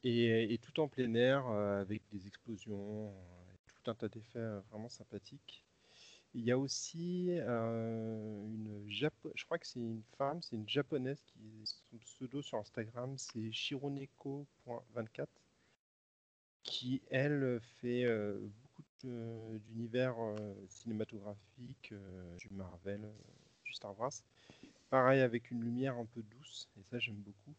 [0.04, 3.14] et, tout en plein air euh, avec des explosions,
[3.90, 5.64] un tas d'effets vraiment sympathiques.
[6.34, 11.22] Il y a aussi une Japo je crois que c'est une femme, c'est une japonaise
[11.26, 15.28] qui son pseudo sur Instagram, c'est shironeko.24
[16.64, 18.06] qui elle fait
[18.64, 20.16] beaucoup d'univers
[20.70, 21.94] cinématographiques,
[22.38, 23.02] du Marvel,
[23.66, 24.14] du Star Wars.
[24.90, 27.56] Pareil avec une lumière un peu douce, et ça j'aime beaucoup.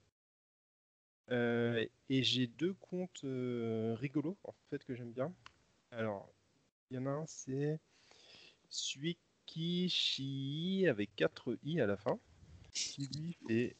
[1.31, 3.25] et j'ai deux comptes
[3.99, 5.33] rigolos en fait que j'aime bien.
[5.93, 6.33] Alors,
[6.91, 7.79] il y en a un, c'est
[8.71, 10.07] Suikishi
[10.89, 12.19] avec 4 i à la fin,
[12.73, 13.77] qui lui fait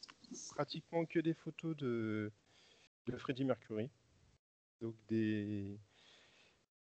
[0.51, 2.31] pratiquement que des photos de,
[3.07, 3.89] de Freddie Mercury.
[4.79, 5.79] Donc des,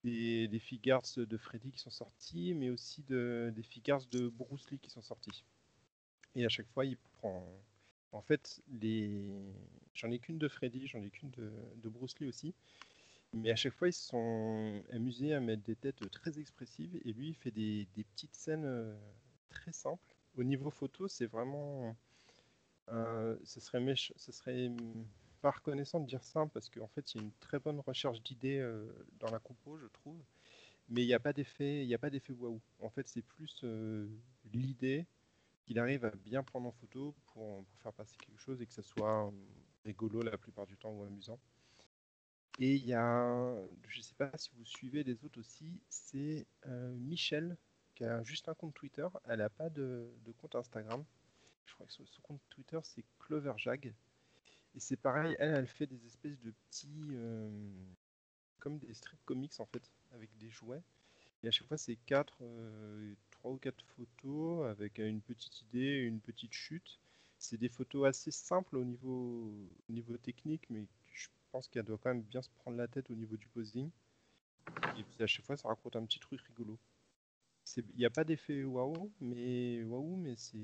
[0.04, 4.80] des, figures de Freddy qui sont sortis, mais aussi de, des figures de Bruce Lee
[4.80, 5.44] qui sont sortis.
[6.36, 7.46] Et à chaque fois, il prend.
[8.12, 8.64] En fait,
[9.94, 12.56] j'en ai qu'une de Freddy, j'en ai qu'une de, de Bruce Lee aussi.
[13.34, 17.00] Mais à chaque fois, ils se sont amusés à mettre des têtes très expressives.
[17.06, 18.98] Et lui, il fait des, petites scènes
[19.50, 20.16] très simples.
[20.38, 21.96] Au niveau photo, c'est vraiment.
[22.90, 24.72] Euh, serait, ce serait
[25.42, 28.22] pas reconnaissant de dire simple parce qu'en fait, il y a une très bonne recherche
[28.24, 28.68] d'idées
[29.20, 30.20] dans la compo, je trouve.
[30.90, 31.88] Mais il n'y a pas d'effet,
[32.32, 32.60] waouh.
[32.80, 33.64] En fait, c'est plus
[34.52, 35.06] l'idée
[35.62, 38.74] qu'il arrive à bien prendre en photo pour, pour, faire passer quelque chose et que
[38.74, 39.32] ça soit
[39.86, 41.40] rigolo la plupart du temps ou amusant.
[42.62, 43.56] Et il y a,
[43.88, 46.94] je ne sais pas si vous suivez les autres aussi, c'est euh,
[47.96, 49.08] qui a juste un compte Twitter.
[49.30, 51.06] Elle n'a pas de, compte Instagram.
[51.66, 53.94] Je crois que son, compte Twitter c'est Cloverjag.
[54.76, 57.50] Et c'est pareil, elle, fait des espèces de petits, euh,
[58.60, 60.84] comme des strip comics en fait, avec des jouets.
[61.44, 65.96] Et à chaque fois, c'est quatre, euh, trois ou quatre photos avec une petite idée,
[66.00, 67.00] une petite chute.
[67.38, 69.50] C'est des photos assez simples au niveau,
[69.90, 70.84] au niveau technique, mais
[71.52, 73.90] pense qu'elle doit quand même bien se prendre la tête au niveau du posing.
[74.98, 76.78] Et puis à chaque fois, ça raconte un petit truc rigolo.
[77.78, 80.58] Il n'y a pas d'effet waouh, mais waouh, mais c'est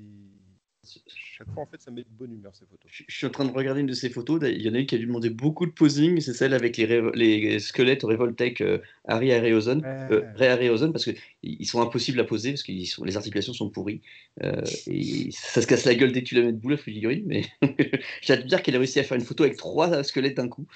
[1.06, 2.90] chaque fois, en fait, ça met de bonne humeur ces photos.
[2.90, 4.40] Je, suis en train de regarder une de ces photos.
[4.42, 6.20] Il y en a une qui a dû demander beaucoup de posing.
[6.20, 12.20] C'est celle avec les, les squelettes Revoltech euh, Harry Harryhausen, euh, parce qu'ils sont impossibles
[12.20, 14.00] à poser parce que les articulations sont pourries.
[14.42, 17.24] Euh, et ça se casse la gueule dès que tu la mets debout, la figurine.
[17.26, 17.44] Mais
[18.22, 20.66] j'admire qu'elle ait réussi à faire une photo avec trois squelettes d'un coup.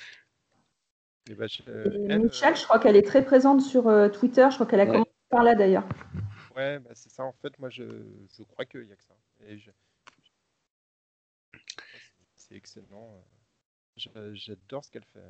[1.37, 1.47] Bah,
[2.19, 4.47] Michel, je crois qu'elle est très présente sur Twitter.
[4.51, 5.87] Je crois qu'elle a commencé par là d'ailleurs.
[6.57, 7.25] Ouais, bah, c'est ça.
[7.25, 7.85] En fait, moi, je,
[8.37, 9.15] je crois qu'il n'y a que ça.
[9.49, 9.71] Et je,
[12.51, 13.25] c'est excellent.
[13.97, 15.21] J'adore ce qu'elle fait.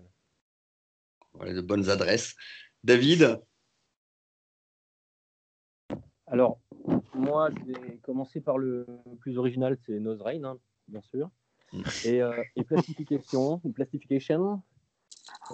[1.34, 2.34] Voilà, de bonnes adresses.
[2.82, 3.40] David?
[6.26, 6.60] Alors,
[7.14, 8.86] moi, je vais commencer par le
[9.20, 10.58] plus original, c'est Nose Rain, hein,
[10.88, 11.30] bien sûr.
[11.72, 11.82] Mm.
[12.06, 14.62] Et, euh, et Plastification, Plastification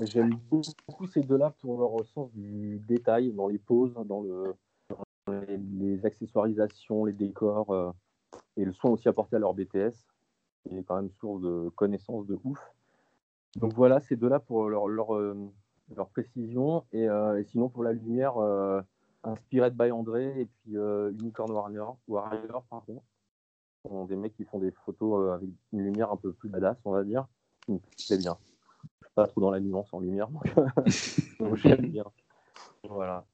[0.02, 4.54] j'aime beaucoup ces deux-là pour leur sens du détail dans les poses, dans, le,
[5.78, 7.90] les, accessoirisations, les décors euh,
[8.56, 9.94] et le soin aussi apporté à leur BTS
[10.68, 12.58] qui est quand même source de connaissances de ouf.
[13.56, 15.34] Donc voilà, ces deux-là pour leur, leur, euh,
[15.94, 16.84] leur précision.
[16.92, 18.80] Et, euh, et, sinon, pour la lumière, euh,
[19.24, 23.02] Inspired by André et puis Unicorn Warrior, Warrior pardon.
[23.82, 26.92] Sont des mecs qui font des photos avec une lumière un peu plus badass, on
[26.92, 27.26] va dire,
[27.66, 28.36] plaît bien.
[29.00, 30.28] Je suis pas trop dans la nuance en lumière,
[31.40, 32.04] donc j'aime bien.
[32.88, 33.24] Voilà.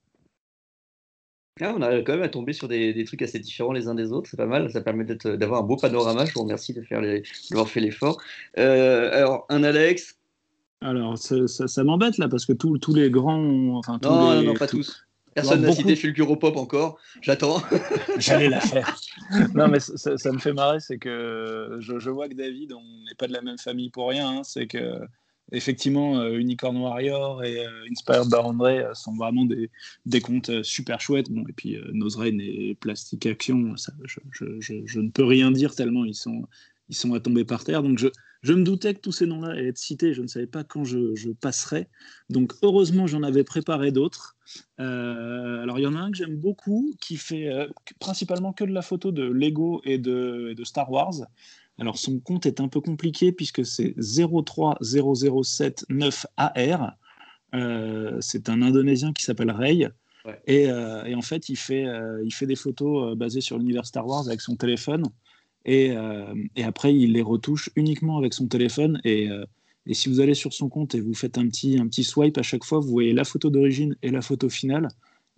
[1.60, 4.10] Ah, on arrive quand même à tomber sur des, trucs assez différents les uns des
[4.10, 7.02] autres, c'est pas mal, ça permet d'avoir un beau panorama, je vous remercie de faire
[7.50, 8.20] d'avoir fait l'effort.
[8.58, 10.16] Euh, alors, un Alex?
[10.80, 13.76] Alors, ça, m'embête là, parce que tous les grands...
[13.76, 15.04] Enfin, non, non, pas tous.
[15.34, 16.98] Personne n'a cité Fulguropop encore.
[17.22, 17.62] J'attends.
[18.18, 18.96] J'allais la faire.
[19.54, 22.82] non, mais ça, ça me fait marrer, c'est que je, je vois que David, on
[22.82, 24.28] n'est pas de la même famille pour rien.
[24.28, 24.42] hein.
[24.44, 25.00] c'est que
[25.52, 29.70] effectivement, euh, Unicorn Warrior et euh, Inspired by André euh, sont vraiment des,
[30.06, 31.30] des comptes super chouettes.
[31.30, 33.74] Bon, et puis Nozrain et Plastic Action,
[34.32, 36.46] je, ne peux rien dire tellement ils sont,
[36.88, 37.82] ils sont à tomber par terre.
[37.82, 38.08] Donc je,
[38.42, 40.14] je me doutais que tous ces noms-là allaient être cités.
[40.14, 41.88] Je ne savais pas quand je, passerais.
[42.30, 44.36] Donc heureusement, j'en avais préparé d'autres.
[44.78, 47.48] Alors il y en a un que j'aime beaucoup qui fait
[48.00, 51.14] principalement que de la photo de Lego et de Star Wars.
[51.78, 56.94] Alors son compte est un peu compliqué puisque c'est 03007-9AR.
[57.54, 59.88] Euh, c'est un Indonésien qui s'appelle Ray.
[60.24, 60.40] Ouais.
[60.46, 63.86] Et, euh, et en fait, il fait, euh, il fait des photos basées sur l'univers
[63.86, 65.04] Star Wars avec son téléphone.
[65.64, 65.94] Et,
[66.56, 69.00] et après, il les retouche uniquement avec son téléphone.
[69.04, 69.28] Et,
[69.86, 72.36] et si vous allez sur son compte et vous faites un petit, un petit swipe
[72.36, 74.88] à chaque fois, vous voyez la photo d'origine et la photo finale.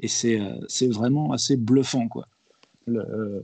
[0.01, 0.41] Et c'est
[0.89, 2.09] vraiment assez bluffant.
[2.09, 2.26] Quoi.
[2.87, 3.43] Le,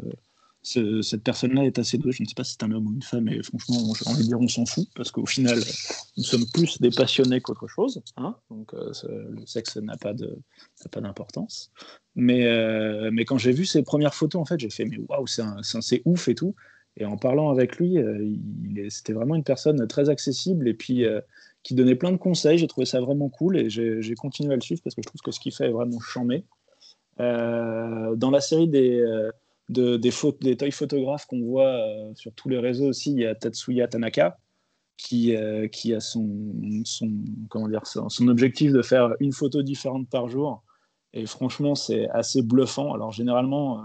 [0.63, 2.13] ce- cette personne-là est assez douée.
[2.13, 4.23] Je ne sais pas si c'est un homme ou une femme, mais franchement, j'ai envie
[4.23, 5.59] de dire, on s'en fout, parce qu'au final,
[6.17, 8.03] nous sommes plus des passionnés qu'autre chose.
[8.17, 8.93] Hein Donc, euh,
[9.31, 10.13] le sexe n'a pas
[11.01, 11.71] d'importance.
[12.15, 15.27] Mais, euh, mais quand j'ai vu ses premières photos, en fait, j'ai fait, mais waouh,
[15.27, 16.55] c'est ouf et tout.
[16.97, 18.37] Et en parlant avec lui, euh,
[18.89, 21.05] c'était vraiment une personne très accessible et puis
[21.63, 22.59] qui donnait plein de conseils.
[22.59, 25.21] J'ai trouvé ça vraiment cool et j'ai continué à le suivre parce que je trouve
[25.23, 25.99] que ce qu'il fait est vraiment.
[27.21, 29.03] Euh, dans la série des,
[29.71, 33.21] de- des, pho- des toy photographes qu'on voit euh, sur tous les réseaux aussi, il
[33.21, 34.37] y a Tatsuya Tanaka
[34.97, 36.29] qui, euh, qui a son,
[36.85, 37.11] son,
[37.49, 40.62] comment dire, son, son objectif de faire une photo différente par jour.
[41.14, 42.93] Et franchement, c'est assez bluffant.
[42.93, 43.83] Alors généralement, euh,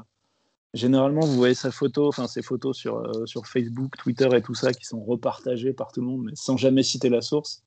[0.73, 4.73] généralement, vous voyez sa photo, enfin ses photos sur, sur Facebook, Twitter et tout ça,
[4.73, 7.63] qui sont repartagées par tout le monde, mais sans jamais citer la source.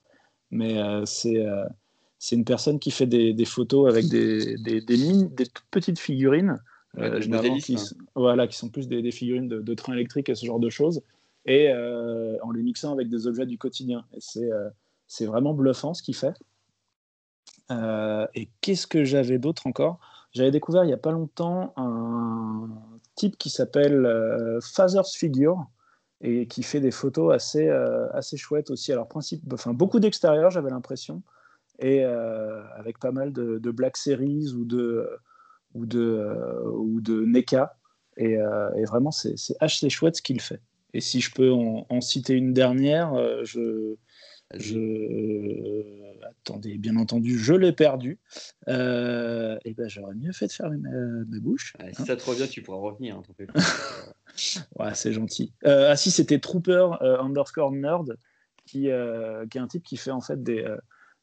[0.51, 1.45] Mais c'est
[2.19, 6.59] c'est une personne qui fait des, photos avec des, des, des, mini- des petites figurines,
[6.99, 7.79] Ouais, euh, généralement qui, hein.
[7.79, 10.61] sont- voilà, qui sont plus des, des figurines de, de trains électriques et ce genre
[10.61, 11.03] de choses,
[11.47, 14.05] et euh, en les mixant avec des objets du quotidien.
[14.15, 14.69] Et c'est euh,
[15.07, 16.35] c'est vraiment bluffant ce qu'il fait.
[18.35, 20.01] Et qu'est-ce que j'avais d'autre encore?
[20.33, 22.69] J'avais découvert il n'y a pas longtemps un
[23.15, 24.07] type qui s'appelle
[24.63, 25.67] Father's Figure
[26.21, 28.93] et qui fait des photos assez, euh, assez chouettes aussi.
[28.93, 31.23] Alors, principe, enfin, beaucoup d'extérieur, j'avais l'impression,
[31.79, 35.09] et euh, avec pas mal de, de Black Series ou de,
[35.75, 37.77] ou de, euh, ou de NECA.
[38.17, 40.61] Et, euh, et vraiment, c'est c'est assez chouette ce qu'il fait.
[40.95, 43.95] Et si je peux en, en citer une dernière, euh, je.
[46.27, 48.19] Attendez, bien entendu, je l'ai perdu.
[48.69, 51.75] Euh, et ben, j'aurais mieux fait de fermer ma, ma bouche.
[51.81, 51.89] Hein.
[51.93, 53.17] si ça te revient, tu pourras revenir.
[53.17, 53.23] hein.
[54.79, 55.53] Ouais, c'est gentil.
[55.67, 58.17] Euh, ah si, c'était Trooper underscore nerd,
[58.67, 60.65] qui, qui est un type qui fait en fait des,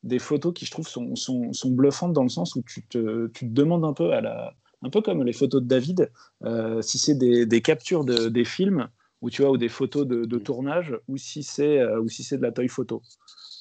[0.05, 3.27] des photos qui, je trouve, sont, sont, sont bluffantes dans le sens où tu te,
[3.27, 6.11] tu te demandes un peu, à la, un peu comme les photos de David,
[6.43, 8.87] euh, si c'est des, des captures de, des films
[9.21, 12.23] ou, tu vois, ou des photos de, de tournage ou si c'est euh, ou si
[12.23, 13.01] c'est de la toy photo.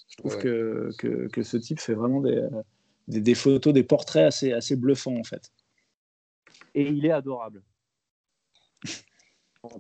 [0.09, 0.43] Je trouve Ouais.
[0.43, 2.47] que, que, que ce type fait vraiment des,
[3.09, 5.51] des, des photos, des portraits assez, assez bluffants en fait.
[6.75, 7.63] Et il est adorable.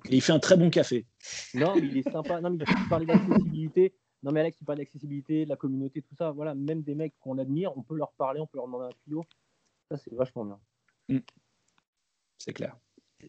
[0.09, 1.05] Et il fait un très bon café.
[1.55, 2.41] Non, mais il est sympa.
[2.41, 3.93] Non, mais il parlait d'accessibilité.
[4.25, 6.31] Non, mais Alex, il parle d'accessibilité, de la communauté, tout ça.
[6.31, 8.97] Voilà, même des mecs qu'on admire, on peut leur parler, on peut leur demander un
[9.05, 9.23] tuyau.
[9.91, 10.47] Ça, c'est vachement
[11.09, 11.23] bien.
[12.39, 12.75] C'est clair.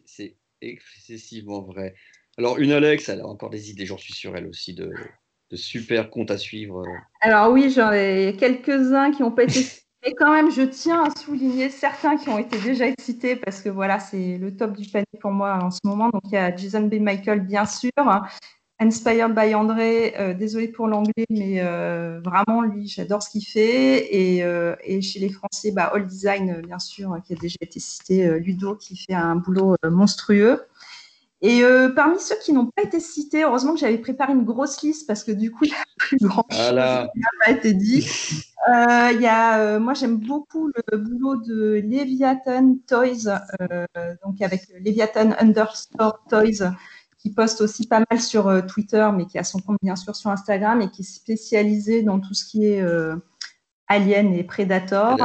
[0.06, 1.94] C'est excessivement vrai.
[2.38, 4.90] Alors, une Alex, elle a encore des idées, j'en suis sûr, elle aussi, de,
[5.50, 6.82] de super comptes à suivre.
[7.20, 9.82] Alors oui, j'en ai quelques-uns qui n'ont pas été cités.
[10.04, 13.68] Mais quand même, je tiens à souligner certains qui ont été déjà cités parce que
[13.68, 16.10] voilà, c'est le top du panier pour moi en ce moment.
[16.10, 16.94] Donc il y a Jason B.
[16.94, 17.90] Michael, bien sûr.
[18.78, 24.14] Inspired by André, euh, désolé pour l'anglais, mais euh, vraiment, lui, j'adore ce qu'il fait.
[24.14, 27.56] Et, euh, et chez les Français, bah, All Design, euh, bien sûr, qui a déjà
[27.62, 30.62] été cité, Ludo, qui fait un boulot monstrueux.
[31.42, 31.62] Et
[31.94, 35.22] parmi ceux qui n'ont pas été cités, heureusement que j'avais préparé une grosse liste parce
[35.22, 37.08] que du coup, il y a plus grand Voilà.
[37.12, 38.08] qui n'a pas été dit.
[38.68, 43.38] Y a, moi, j'aime beaucoup le boulot de Leviathan Toys,
[44.24, 46.72] donc avec Leviathan underscore Toys,
[47.26, 50.14] qui poste aussi pas mal sur euh, Twitter, mais qui a son compte bien sûr
[50.14, 53.16] sur Instagram et qui est spécialisé dans tout ce qui est euh,
[53.88, 55.16] Alien et Predator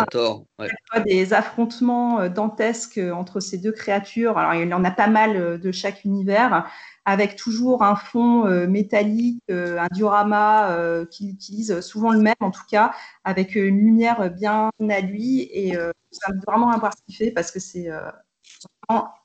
[1.05, 4.39] des affrontements euh, dantesques entre ces deux créatures.
[4.39, 6.67] Alors, il y en a pas mal de chaque univers,
[7.05, 12.93] avec toujours un fond métallique, un diorama qu'il utilise souvent le même, en tout cas,
[13.23, 15.49] avec une lumière bien à lui.
[15.51, 15.73] Et
[16.11, 17.89] ça me vraiment à voir ce qu'il fait parce que c'est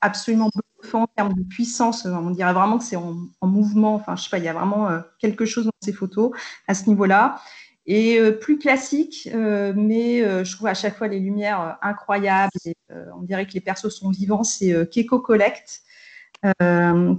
[0.01, 2.05] absolument bluffant en termes de puissance.
[2.05, 3.95] On dirait vraiment que c'est en, en mouvement.
[3.95, 6.31] Enfin, je sais pas, il y a vraiment euh, quelque chose dans ces photos
[6.67, 7.39] à ce niveau-là.
[7.85, 12.51] et plus classique, mais je trouve à chaque fois les lumières incroyables.
[12.89, 14.43] on dirait que les persos sont vivants.
[14.43, 15.81] C'est Keiko Collect,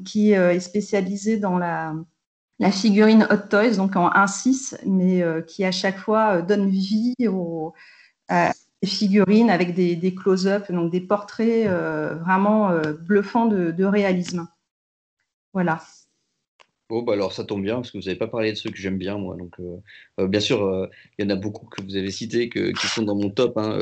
[0.05, 1.95] qui est spécialisé dans la,
[2.71, 7.15] figurine Hot Toys, donc en 1-6, mais qui à chaque fois donne vie
[8.83, 14.49] aux, figurines avec des, close-up, donc des portraits vraiment bluffants de réalisme.
[15.53, 15.81] Voilà.
[16.89, 18.79] Bon, bah alors ça tombe bien, parce que vous n'avez pas parlé de ceux que
[18.79, 19.37] j'aime bien, moi.
[19.37, 19.77] Donc, euh,
[20.21, 23.03] euh, bien sûr, euh, il y en a beaucoup que vous avez cités qui sont
[23.03, 23.59] dans mon top.
[23.59, 23.79] Hein,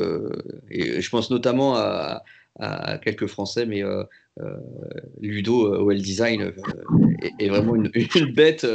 [0.69, 2.23] et je pense notamment à,
[3.01, 3.83] quelques Français, mais
[5.21, 6.53] Ludo OL Design
[7.39, 7.89] est, vraiment une,
[8.33, 8.65] bête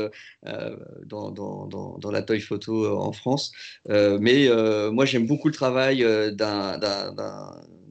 [1.06, 3.52] dans, dans, la toy photo en France.
[3.88, 4.48] mais
[4.92, 6.04] moi, j'aime beaucoup le travail
[6.34, 6.80] d'un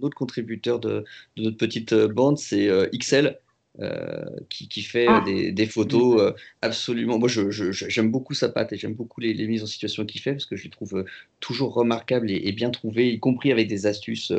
[0.01, 1.03] autre contributeur de,
[1.37, 3.37] de, notre petite bande, c'est XL.
[3.79, 5.23] Euh, qui, qui, fait ah.
[5.25, 7.17] des, des, photos euh, absolument.
[7.17, 10.33] Moi, j'aime beaucoup sa patte et j'aime beaucoup les, les, mises en situation qu'il fait
[10.33, 11.05] parce que je les trouve euh,
[11.39, 14.33] toujours remarquables et, et, bien trouvées, y compris avec des astuces.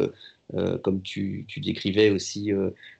[0.82, 2.50] Comme tu, décrivais aussi,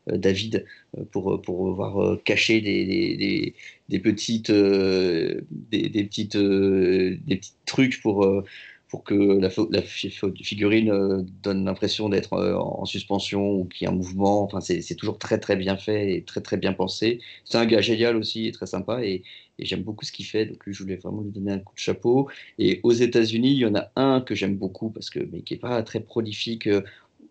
[0.07, 0.65] David,
[1.11, 3.55] pour, pour pouvoir cacher des,
[3.89, 8.45] des, petites, des, petites, des petits trucs pour,
[8.93, 13.91] pour que la, figurine euh, donne l'impression d'être euh, en suspension ou qu'il y a
[13.91, 14.43] un mouvement.
[14.43, 17.19] Enfin, c'est toujours très très bien fait et très très bien pensé.
[17.47, 19.23] C'est un gars génial aussi et très sympa et,
[19.59, 20.45] j'aime beaucoup ce qu'il fait.
[20.45, 22.29] Donc je voulais vraiment lui donner un coup de chapeau.
[22.59, 25.55] Et aux États-Unis, il y en a un que j'aime beaucoup parce que mais qui
[25.55, 26.67] est pas très prolifique.
[26.67, 26.83] Euh,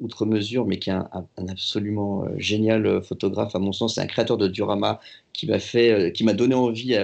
[0.02, 1.08] outre mesure, mais qui est un,
[1.50, 3.96] absolument génial photographe à mon sens.
[3.96, 5.00] C'est un créateur de diorama
[5.34, 6.98] qui m'a fait, qui m'a donné envie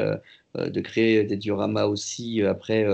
[0.55, 2.85] de créer des dioramas aussi après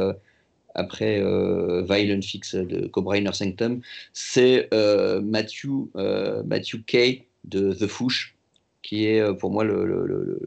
[0.76, 3.82] après euh, Violent Fix de Cobra Inner Sanctum,
[4.14, 8.36] c'est euh, Matthew, euh, Matthew Kay de The Fouche,
[8.82, 10.40] qui est euh, pour moi le,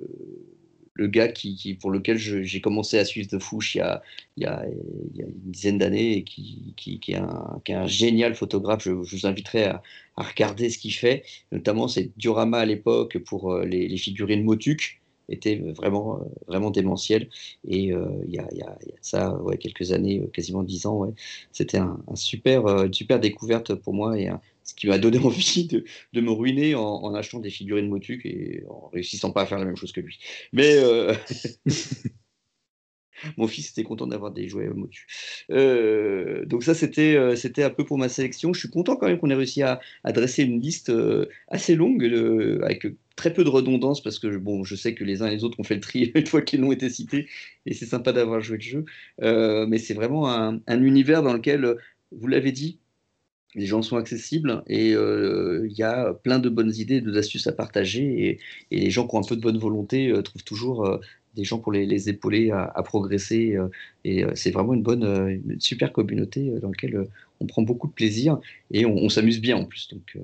[1.00, 3.78] gars qui, pour lequel j'ai commencé à suivre The Fouche il
[4.36, 4.64] y a,
[5.18, 8.84] une dizaine d'années et qui, est un, génial photographe.
[8.84, 9.82] Je, vous inviterai à,
[10.16, 15.56] regarder ce qu'il fait, notamment ses dioramas à l'époque pour les, les, figurines Motuk était
[15.56, 17.28] vraiment, vraiment démentiel.
[17.66, 18.48] Et euh, il y, a,
[19.00, 21.12] ça quelques années, euh, quasiment dix ans,
[21.52, 24.28] c'était un, super, euh, une super découverte pour moi et
[24.64, 28.64] ce qui m'a donné envie de, de me ruiner en, achetant des figurines Motuk et
[28.68, 30.18] en réussissant pas à faire la même chose que lui.
[30.52, 30.76] Mais
[33.38, 35.06] Mon fils était content d'avoir des jouets Motu.
[35.48, 38.52] Donc ça, c'était c'était un peu pour ma sélection.
[38.52, 40.92] Je suis content quand même qu'on ait réussi à, dresser une liste
[41.48, 42.04] assez longue,
[42.62, 42.86] avec
[43.16, 45.58] très peu de redondance, parce que bon, je sais que les uns et les autres
[45.60, 47.28] ont fait le tri une fois qu'ils ont été cités,
[47.66, 48.84] et c'est sympa d'avoir joué le jeu.
[49.66, 51.76] mais c'est vraiment un, un, univers dans lequel,
[52.12, 52.78] vous l'avez dit,
[53.54, 58.38] les gens sont accessibles et il y a plein de bonnes idées, d'astuces à partager
[58.70, 61.00] et, les gens qui ont un peu de bonne volonté trouvent toujours
[61.36, 63.54] des gens pour les, épauler à, progresser.
[63.54, 63.68] Euh,
[64.04, 67.06] et euh, c'est vraiment une bonne, euh, une super communauté dans laquelle
[67.40, 68.40] on prend beaucoup de plaisir
[68.72, 69.88] et on, s'amuse bien en plus.
[69.88, 70.18] Donc,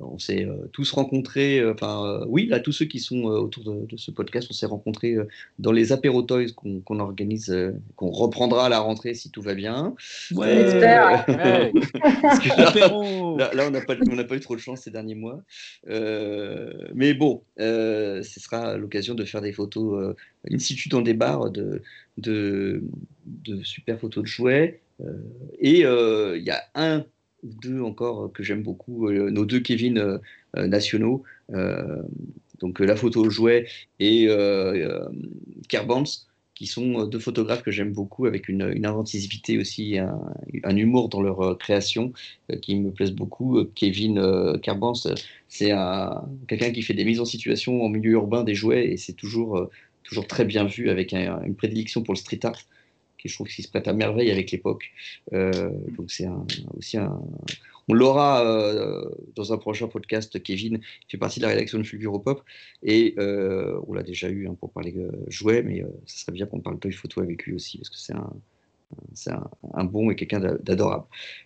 [0.00, 4.48] on s'est tous rencontrés, enfin oui, là tous ceux qui sont autour de, ce podcast,
[4.50, 5.16] on s'est rencontrés
[5.58, 7.54] dans les apéro toys qu'on organise,
[7.96, 9.94] qu'on reprendra à la rentrée si tout va bien.
[10.32, 11.24] Ouais, là,
[13.54, 15.42] là, on n'a pas, pas eu trop de chance ces derniers mois,
[15.86, 20.14] mais bon, ce sera l'occasion de faire des photos
[20.50, 21.82] in situ dans des bars de,
[22.18, 22.82] de,
[23.26, 24.80] de super photos de jouets.
[25.60, 27.04] et il y a un
[27.44, 30.18] deux encore que j'aime beaucoup, euh, nos deux Kevin euh,
[30.56, 31.22] euh, nationaux,
[32.60, 33.66] donc la photo jouet
[34.00, 34.28] et
[35.68, 36.04] Kerbans,
[36.54, 41.58] qui sont deux photographes que j'aime beaucoup, avec une, inventivité aussi, un, humour dans leur
[41.58, 42.12] création
[42.62, 43.62] qui me plaisent beaucoup.
[43.74, 44.56] Kevin euh,
[45.48, 45.72] c'est
[46.48, 49.68] quelqu'un qui fait des mises en situation en milieu urbain des jouets et c'est toujours,
[50.04, 52.62] toujours très bien vu avec une prédilection pour le street art
[53.28, 54.92] je trouve qu'il se prête à merveille avec l'époque.
[55.32, 56.26] Euh, donc c'est
[56.76, 57.20] aussi un.
[57.86, 59.04] On l'aura euh,
[59.36, 60.42] dans un prochain podcast.
[60.42, 62.42] Kevin fait partie de la rédaction de Fulguro Pop
[62.82, 64.94] et euh, on l'a déjà eu hein, pour parler
[65.28, 68.14] jouets, mais ça serait bien qu'on parle toy photo avec lui aussi parce que c'est
[68.14, 68.32] un,
[69.14, 69.30] c'est
[69.74, 71.04] un, bon et quelqu'un d'adorable.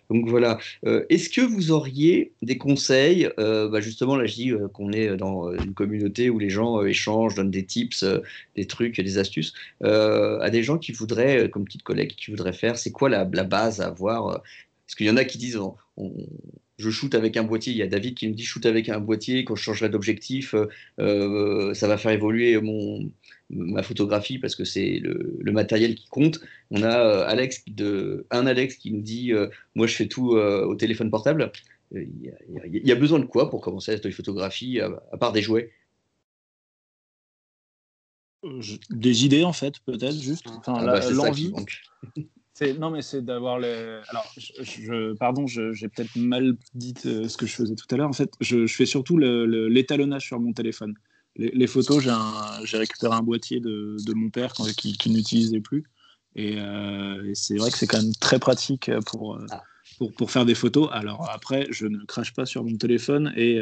[0.09, 0.59] Donc voilà.
[0.85, 4.91] Euh, est-ce que vous auriez des conseils euh, bah Justement, là, je dis euh, qu'on
[4.91, 8.05] est dans une communauté où les gens échangent, donnent des tips,
[8.55, 12.77] des trucs, des astuces à des gens qui voudraient, comme petite collègue, qui voudraient faire.
[12.77, 14.41] C'est quoi la, base à avoir
[14.85, 15.59] Parce qu'il y en a qui disent
[16.77, 17.73] je shoot avec un boîtier.
[17.73, 19.43] Il y a David qui me dit shoot avec un boîtier.
[19.43, 20.55] Quand je changerai d'objectif,
[20.97, 23.09] ça va faire évoluer mon,
[23.49, 26.39] ma photographie parce que c'est le, matériel qui compte.
[26.71, 30.35] On a euh, Alex de, un Alex qui nous dit euh, Moi, je fais tout
[30.35, 31.51] euh, au téléphone portable.
[31.91, 32.31] Il
[32.63, 35.71] y, a, besoin de quoi pour commencer la photographie à, part des jouets?
[38.91, 40.45] Des idées, en fait, peut-être, juste.
[40.47, 41.51] Enfin, ah bah, l'envie.
[42.79, 43.99] non, mais c'est d'avoir les.
[44.09, 48.09] Alors, je, pardon, j'ai peut-être mal dit euh, ce que je faisais tout à l'heure.
[48.09, 50.93] En fait, je, fais surtout l'étalonnage sur mon téléphone.
[51.35, 52.03] Les, photos,
[52.65, 55.83] j'ai récupéré un boîtier de, mon père qui, qui n'utilisait plus.
[56.37, 59.63] Euh, et, c'est vrai que c'est quand même très pratique pour, euh, ah.
[59.97, 60.89] pour, pour, faire des photos.
[60.91, 63.61] Alors après, je ne crache pas sur mon téléphone et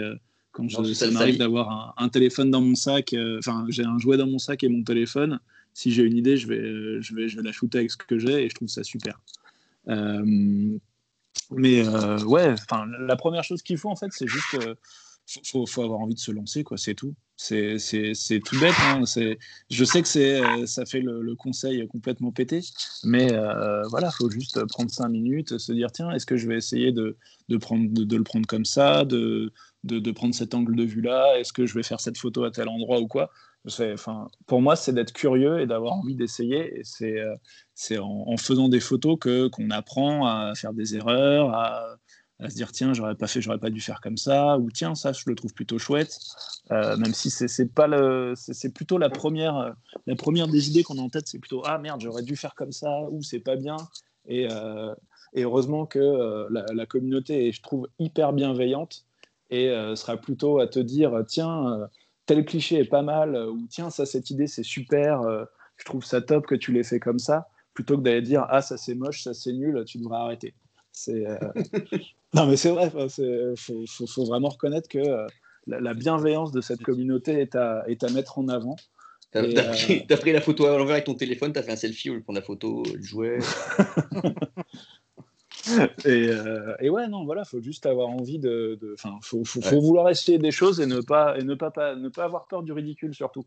[0.54, 4.28] quand je, ça m'arrive d'avoir un, téléphone dans mon sac, enfin j'ai un jouet dans
[4.28, 5.40] mon sac et mon téléphone,
[5.78, 7.98] si j'ai une idée, je vais, euh, je, vais, je vais la shooter avec ce
[7.98, 9.22] que j'ai et je trouve ça super.
[9.88, 10.26] Euh,
[11.52, 12.56] mais euh, ouais,
[13.02, 14.58] la première chose qu'il faut en fait, c'est juste
[15.46, 17.14] faut, faut, avoir envie de se lancer, quoi, c'est tout.
[17.36, 17.78] C'est
[18.44, 18.74] tout bête.
[18.80, 19.04] Hein,
[19.70, 22.62] je sais que c'est ça fait le, conseil complètement pété,
[23.04, 26.58] mais euh, voilà, faut juste prendre cinq minutes, se dire tiens, est-ce que je vais
[26.58, 27.18] essayer de,
[27.48, 29.52] le prendre comme ça, de,
[30.16, 32.70] prendre cet angle de vue là, est-ce que je vais faire cette photo à tel
[32.70, 33.30] endroit ou quoi?
[33.66, 36.80] Enfin, pour moi, c'est d'être curieux et d'avoir envie d'essayer.
[36.84, 41.98] C'est euh, en, faisant des photos que qu'on apprend à faire des erreurs, à,
[42.40, 44.96] à se dire tiens, j'aurais pas fait, j'aurais pas dû faire comme ça, ou tiens,
[44.96, 46.20] ça, je le trouve plutôt chouette.
[46.72, 49.76] Euh, même si c'est pas le, c'est plutôt la première,
[50.06, 52.56] la première des idées qu'on a en tête, c'est plutôt ah merde, j'aurais dû faire
[52.56, 53.78] comme ça, ou c'est pas bien.
[54.28, 54.94] Et, euh,
[55.34, 59.06] et heureusement que la, la, communauté est, je trouve, hyper bienveillante
[59.50, 61.88] et sera plutôt à te dire tiens
[62.28, 65.46] tel cliché est pas mal, euh, ou tiens, ça, cette idée, c'est super, euh,
[65.78, 68.62] je trouve ça top que tu l'aies fait comme ça, plutôt que d'aller dire, ah,
[68.62, 70.54] ça c'est moche, ça c'est nul, tu devrais arrêter.
[70.92, 71.38] C'est, euh,
[72.34, 75.00] non, mais c'est vrai, il faut, vraiment reconnaître que
[75.66, 78.76] la, bienveillance de cette communauté est à, est à mettre en avant.
[79.32, 82.22] T'as, as pris, la photo à l'envers avec ton téléphone, t'as fait un selfie ou
[82.22, 83.40] prendre la photo du jouet.
[86.06, 88.80] et, euh, et, ouais, non, voilà, faut juste avoir envie de.
[88.94, 92.10] Enfin, faut, faut, vouloir essayer des choses et ne pas, et ne pas, pas, ne
[92.10, 93.46] pas avoir peur du ridicule surtout.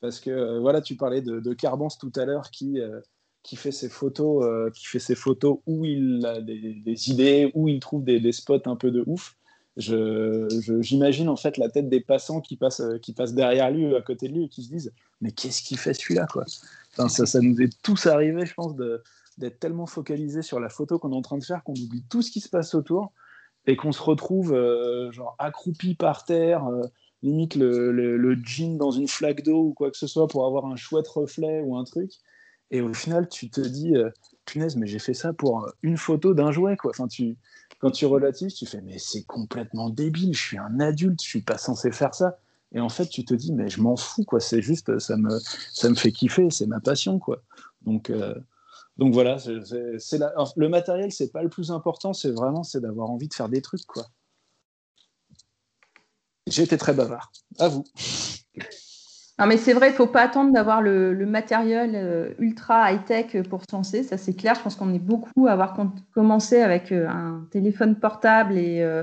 [0.00, 3.00] Parce que euh, voilà, tu parlais de, de Carbance tout à l'heure qui, euh,
[3.46, 7.78] qui fait ses photos, qui fait ses photos où il a des, idées, où il
[7.78, 9.36] trouve des, spots un peu de ouf.
[9.76, 14.26] J'imagine en fait la tête des passants qui passent, qui passent derrière lui, à côté
[14.28, 16.26] de lui, et qui se disent Mais qu'est-ce qu'il fait celui-là
[17.08, 18.74] ça, nous est tous arrivé, je pense,
[19.38, 22.22] d'être tellement focalisé sur la photo qu'on est en train de faire qu'on oublie tout
[22.22, 23.12] ce qui se passe autour
[23.66, 26.82] et qu'on se retrouve euh, genre accroupi par terre, euh,
[27.22, 30.66] limite le, le, jean dans une flaque d'eau ou quoi que ce soit pour avoir
[30.66, 32.12] un chouette reflet ou un truc.
[32.70, 34.10] Et au final, tu te dis, euh,
[34.44, 36.76] punaise, mais j'ai fait ça pour une photo d'un jouet.
[36.76, 36.90] Quoi.
[36.90, 37.06] Enfin,
[37.78, 41.42] quand tu relatives, tu fais, mais c'est complètement débile, je suis un adulte, je suis
[41.42, 42.38] pas censé faire ça.
[42.72, 44.40] Et en fait, tu te dis, mais je m'en fous, quoi.
[44.40, 45.38] C'est juste, ça me,
[45.72, 47.42] ça me fait kiffer, c'est ma passion, quoi.
[47.82, 48.10] Donc,
[48.96, 53.34] donc voilà, le matériel, c'est pas le plus important, c'est vraiment c'est d'avoir envie de
[53.34, 54.06] faire des trucs, quoi.
[56.46, 57.30] J'ai été très bavard.
[57.58, 57.84] À vous.
[59.38, 63.42] Non, mais c'est vrai, il ne faut pas attendre d'avoir le, matériel euh, ultra high-tech
[63.50, 64.54] pour se lancer, ça c'est clair.
[64.54, 65.76] Je pense qu'on est beaucoup à avoir
[66.14, 69.02] commencé avec euh, un téléphone portable et, euh,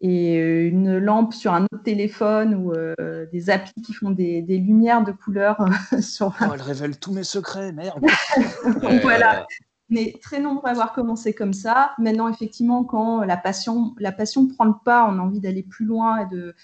[0.00, 0.34] et
[0.66, 5.12] une lampe sur un autre téléphone ou euh, des applis qui font des, lumières de
[5.12, 5.64] couleur
[6.00, 6.34] sur.
[6.40, 8.04] Oh, elle révèle tous mes secrets, merde.
[8.82, 9.46] Donc voilà.
[9.90, 11.92] On est très nombreux à avoir commencé comme ça.
[11.98, 15.86] Maintenant, effectivement, quand la passion, la passion prend le pas, on a envie d'aller plus
[15.86, 16.54] loin et de,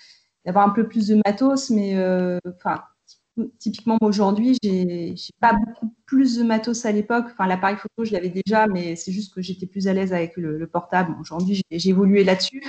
[0.44, 1.70] d'avoir un peu plus de matos.
[1.70, 1.96] Mais
[2.46, 2.82] enfin,
[3.58, 7.26] typiquement, aujourd'hui, j'ai, pas beaucoup plus de matos à l'époque.
[7.32, 10.36] Enfin, l'appareil photo, je l'avais déjà, mais c'est juste que j'étais plus à l'aise avec
[10.36, 11.14] le, portable.
[11.20, 12.62] aujourd'hui, j'ai évolué là-dessus.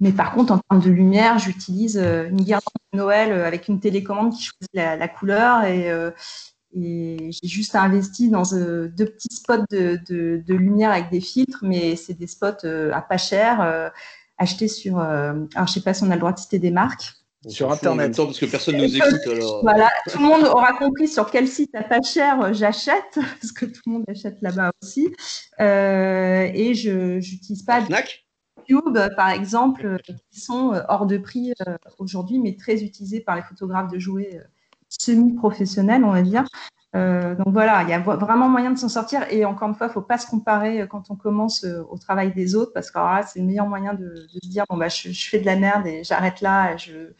[0.00, 2.62] Mais par contre, en termes de lumière, j'utilise euh, une guirlande
[2.92, 6.10] de Noël euh, avec une télécommande qui choisit la, couleur et, euh,
[6.74, 12.14] et j'ai juste investi dans deux petits spots de, lumière avec des filtres, mais c'est
[12.14, 13.92] des spots à pas cher,
[14.38, 14.98] achetés sur.
[14.98, 17.23] alors, je sais pas si on a le droit de citer des marques.
[17.48, 18.16] Sur Internet.
[18.16, 19.20] parce que personne nous écoute.
[19.26, 19.62] Alors...
[19.62, 23.66] Voilà, tout le monde aura compris sur quel site à pas cher j'achète, parce que
[23.66, 25.14] tout le monde achète là-bas aussi.
[25.58, 27.80] et je n'utilise pas.
[28.66, 29.98] Cube, par exemple, euh,
[30.30, 33.98] qui sont euh, hors de prix euh, aujourd'hui, mais très utilisés par les photographes de
[33.98, 34.40] jouets
[34.88, 36.44] semi-professionnels, on va dire.
[36.94, 39.26] Donc voilà, il y a vraiment moyen de s'en sortir.
[39.30, 42.32] Et encore une fois, il ne faut pas se comparer quand on commence au travail
[42.32, 45.10] des autres, parce que là, c'est le meilleur moyen de, se dire bon bah je,
[45.12, 47.12] fais de la merde et j'arrête là, je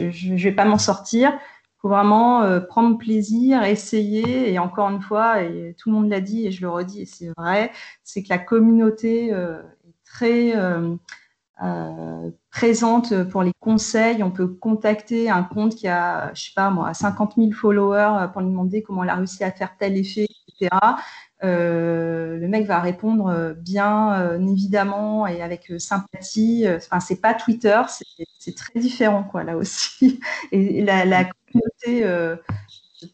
[0.00, 1.32] ne vais pas m'en sortir.
[1.32, 4.52] Il faut vraiment prendre plaisir, essayer.
[4.52, 7.06] Et encore une fois, et tout le monde l'a dit et je le redis, et
[7.06, 7.70] c'est vrai,
[8.02, 9.32] c'est que la communauté
[10.04, 10.52] très
[11.62, 14.22] euh, euh, présente pour les conseils.
[14.22, 18.42] On peut contacter un compte qui a, je sais pas moi, 50 000 followers pour
[18.42, 20.70] lui demander comment il a réussi à faire tel effet, etc.
[21.44, 26.66] Euh, le mec va répondre bien évidemment et avec sympathie.
[26.68, 27.80] Enfin, c'est pas Twitter,
[28.38, 30.20] c'est très différent quoi là aussi.
[30.52, 32.36] Et la, communauté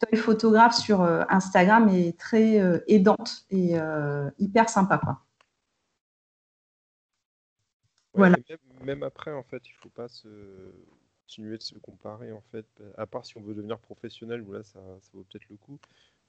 [0.01, 3.77] toy photographe sur Instagram est très aidante et
[4.39, 4.99] hyper sympa.
[4.99, 5.19] Quoi.
[8.19, 8.37] Voilà.
[8.83, 10.29] Même, après, en fait, il ne faut pas se
[11.23, 12.67] continuer de se comparer, en fait,
[12.97, 15.79] à part si on veut devenir professionnel, où là, ça, ça vaut peut-être le coup.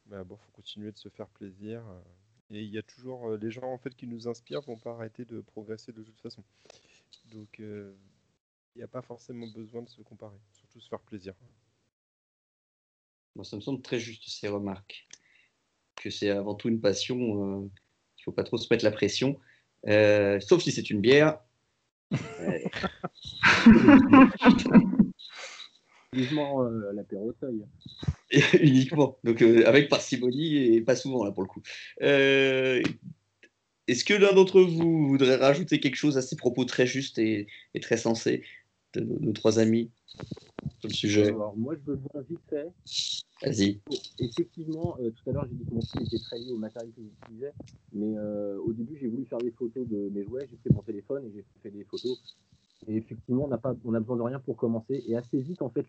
[0.08, 1.84] Mais bon, faut continuer de se faire plaisir.
[2.52, 5.24] Et il y a toujours les gens en fait qui nous inspirent vont pas arrêter
[5.24, 6.44] de progresser de toute façon.
[7.32, 7.94] Donc il
[8.76, 11.36] n'y a pas forcément besoin de se comparer, surtout se faire plaisir.
[13.36, 15.08] Moi, ça me semble très juste ces remarques.
[15.96, 19.40] Que c'est avant tout une passion, il ne faut pas trop se mettre la pression.
[19.86, 21.40] sauf si c'est une bière.
[26.14, 27.34] Vivement euh, l'apéro
[28.62, 29.18] Uniquement.
[29.24, 31.62] Donc euh, avec parcimonie et pas souvent là pour le coup.
[32.02, 32.82] Euh,
[33.88, 37.48] est-ce que l'un d'entre vous voudrait rajouter quelque chose à ces propos très justes et,
[37.82, 38.44] très sensés
[38.94, 39.92] de nos, trois amis
[40.80, 41.28] sur le sujet?
[41.30, 42.68] Alors, moi, je veux bien vite fait.
[43.42, 43.80] Vas-y.
[44.20, 47.02] Effectivement, tout à l'heure, j'ai dit que mon style était très lié au matériel que
[47.02, 47.54] j'utilisais,
[47.94, 51.26] mais au début, j'ai voulu faire des photos de mes jouets, j'ai pris mon téléphone
[51.26, 52.20] et j'ai fait des photos
[52.88, 55.04] et effectivement, on n'a pas, on a besoin de rien pour commencer.
[55.08, 55.86] Et assez vite, en fait,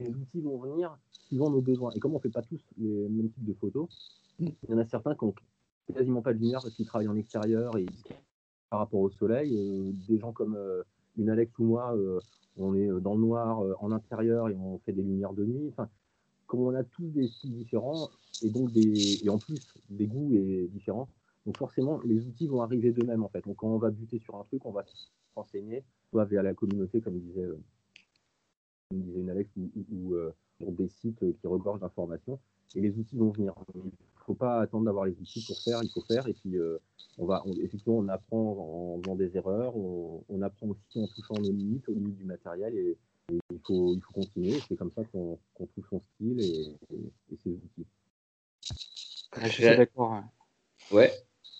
[0.00, 1.92] les outils vont venir suivant nos besoins.
[1.92, 3.88] Et comme on ne fait pas tous les mêmes types de photos,
[4.40, 5.34] il y en a certains qui n'ont
[5.94, 7.86] quasiment pas de lumière parce qu'ils travaillent en extérieur et
[8.70, 9.54] par rapport au soleil.
[9.56, 10.82] Euh, des gens comme euh,
[11.16, 12.18] une Alex ou moi, euh,
[12.56, 15.72] on est dans le noir en intérieur et on fait des lumières de nuit.
[16.46, 18.10] Comme on a tous des styles différents
[18.42, 21.08] et donc des, et en plus des goûts et différents,
[21.46, 23.44] donc forcément les outils vont arriver d'eux-mêmes en fait.
[23.44, 24.84] Donc quand on va buter sur un truc, on va
[25.34, 27.58] s'enseigner soit via la communauté, comme disait, euh,
[28.92, 32.38] disait une Alex, ou, euh, des sites qui regorgent d'informations.
[32.74, 33.54] Et les outils vont venir.
[33.74, 33.90] Il ne
[34.24, 36.26] faut pas attendre d'avoir les outils pour faire, il faut faire.
[36.28, 36.78] Et puis, euh,
[37.18, 41.50] on va, effectivement, on apprend en faisant des erreurs, on, apprend aussi en touchant nos
[41.50, 42.74] limites, aux limites du matériel.
[42.74, 42.96] Et,
[43.50, 44.60] il, faut, il faut continuer.
[44.68, 46.76] C'est comme ça qu'on trouve son style et,
[47.42, 47.86] ses outils.
[49.42, 50.22] je suis d'accord.
[50.90, 51.12] Ouais.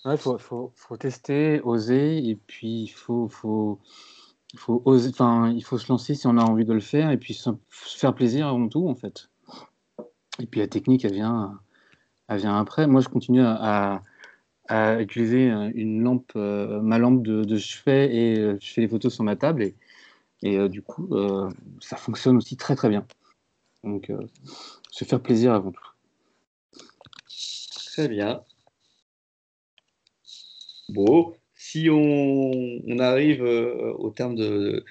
[0.05, 3.79] Il faut, faut, faut, tester, oser, et puis il faut, faut,
[4.57, 7.17] faut oser, enfin, il faut se lancer si on a envie de le faire et
[7.17, 9.29] puis se faire plaisir avant tout en fait.
[10.39, 11.59] Et puis la technique, elle vient,
[12.27, 12.87] elle vient après.
[12.87, 14.03] Moi, je continue à,
[14.67, 19.13] à, utiliser une lampe, euh, ma lampe de, chevet et euh, je fais les photos
[19.13, 19.75] sur ma table et,
[20.43, 21.09] et euh, du coup,
[21.81, 23.05] ça fonctionne aussi très très bien.
[23.83, 24.11] Donc,
[24.91, 25.87] se faire plaisir avant tout.
[27.93, 28.43] Très bien.
[30.89, 34.83] Bon, si on, arrive euh, au terme de,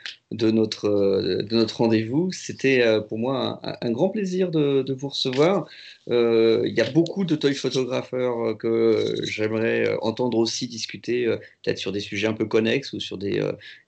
[0.50, 5.66] notre, euh, de notre rendez-vous, c'était euh, pour moi un, grand plaisir de, vous recevoir.
[6.08, 11.26] Il y a beaucoup de toy photographeurs que j'aimerais entendre aussi discuter,
[11.62, 13.40] peut-être sur des sujets un peu connexes ou sur des,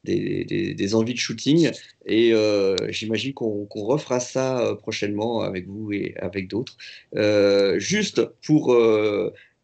[0.05, 1.71] des, envies de shooting.
[2.07, 2.33] Et
[2.89, 6.77] j'imagine qu'on refera ça prochainement avec vous et avec d'autres.
[7.79, 8.77] juste pour,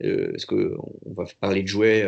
[0.01, 2.05] parce qu'on va parler de jouets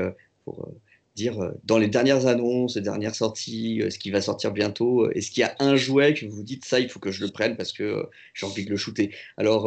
[1.14, 5.04] dire euh, dans les dernières annonces, les dernières sorties, euh, ce qui va sortir bientôt,
[5.04, 7.10] euh, est-ce qu'il y a un jouet que vous vous dites ça, il faut que
[7.10, 9.14] je le prenne parce que j'ai envie de le shooter?
[9.36, 9.66] Alors,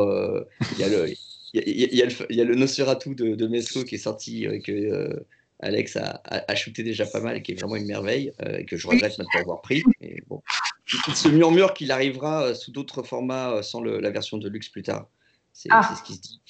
[0.73, 1.13] il y, a le,
[1.53, 5.25] y, a, le Nosferatu de, de Mesco qui est sorti, que
[5.59, 8.77] Alex a, a, shooté déjà pas mal et qui est vraiment une merveille, et que
[8.77, 9.83] je regrette maintenant avoir pris.
[10.01, 10.41] Et bon,
[11.07, 15.07] il se murmure qu'il arrivera sous d'autres formats sans la version de luxe plus tard.
[15.53, 15.95] C'est ah.
[15.95, 16.41] ce qui se dit.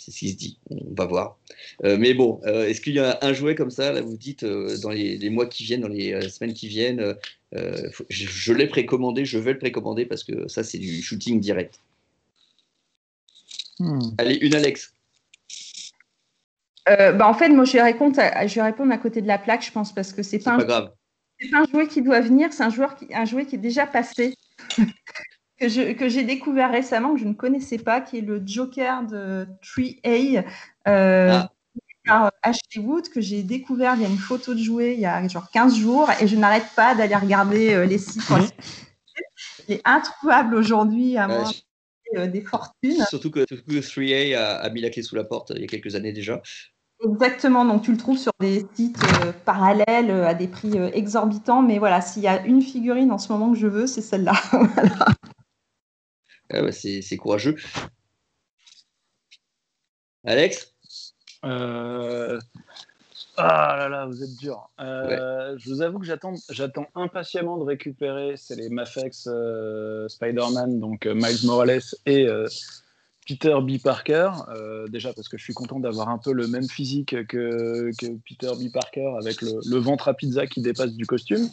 [0.00, 0.58] C'est ce qui se dit.
[0.70, 1.36] On va voir.
[1.84, 4.44] Euh, mais bon, euh, est-ce qu'il y a un jouet comme ça, là, vous dites,
[4.44, 7.14] euh, dans les, mois qui viennent, dans les semaines qui viennent,
[7.52, 11.80] je, l'ai précommandé, je vais le précommander parce que ça, c'est du shooting direct.
[13.78, 14.00] Hmm.
[14.16, 14.94] Allez, une Alex.
[16.86, 19.36] bah en fait, moi, je vais, répondre à, je vais répondre à côté de la
[19.36, 20.92] plaque, je pense, parce que c'est pas, pas, grave.
[21.38, 23.86] C'est un jouet qui doit venir, c'est un, joueur qui, un jouet qui est déjà
[23.86, 24.34] passé.
[25.60, 30.44] Que j'ai découvert récemment, que je ne connaissais pas, qui est le Joker de 3A
[30.88, 31.50] euh, ah.
[32.06, 35.50] par Ashley Wood, que j'ai découvert via une photo de jouet il y a genre
[35.50, 38.22] 15 jours, et je n'arrête pas d'aller regarder euh, les sites.
[39.68, 41.50] Il est introuvable aujourd'hui à moins
[42.16, 43.04] euh, des fortunes.
[43.08, 46.12] Surtout que, 3A a, mis la clé sous la porte il y a quelques années
[46.12, 46.40] déjà.
[47.02, 48.98] Exactement, donc tu le trouves sur des sites
[49.46, 53.52] parallèles à des prix exorbitants, mais voilà, s'il y a une figurine en ce moment
[53.52, 54.34] que je veux, c'est celle-là.
[54.52, 55.06] voilà.
[56.52, 57.56] Ah bah, c'est courageux.
[60.24, 60.74] Alex?
[61.44, 62.38] Euh,
[63.36, 64.68] Ah là là, vous êtes dur.
[64.80, 71.06] Euh, je vous avoue que j'attends impatiemment de récupérer, c'est les Mafex euh, Spider-Man, donc
[71.06, 72.26] Miles Morales et
[73.26, 73.80] Peter B.
[73.82, 74.32] Parker.
[74.88, 78.52] déjà parce que je suis content d'avoir un peu le même physique que, que Peter
[78.58, 78.72] B.
[78.72, 81.48] Parker avec le, le, ventre à pizza qui dépasse du costume.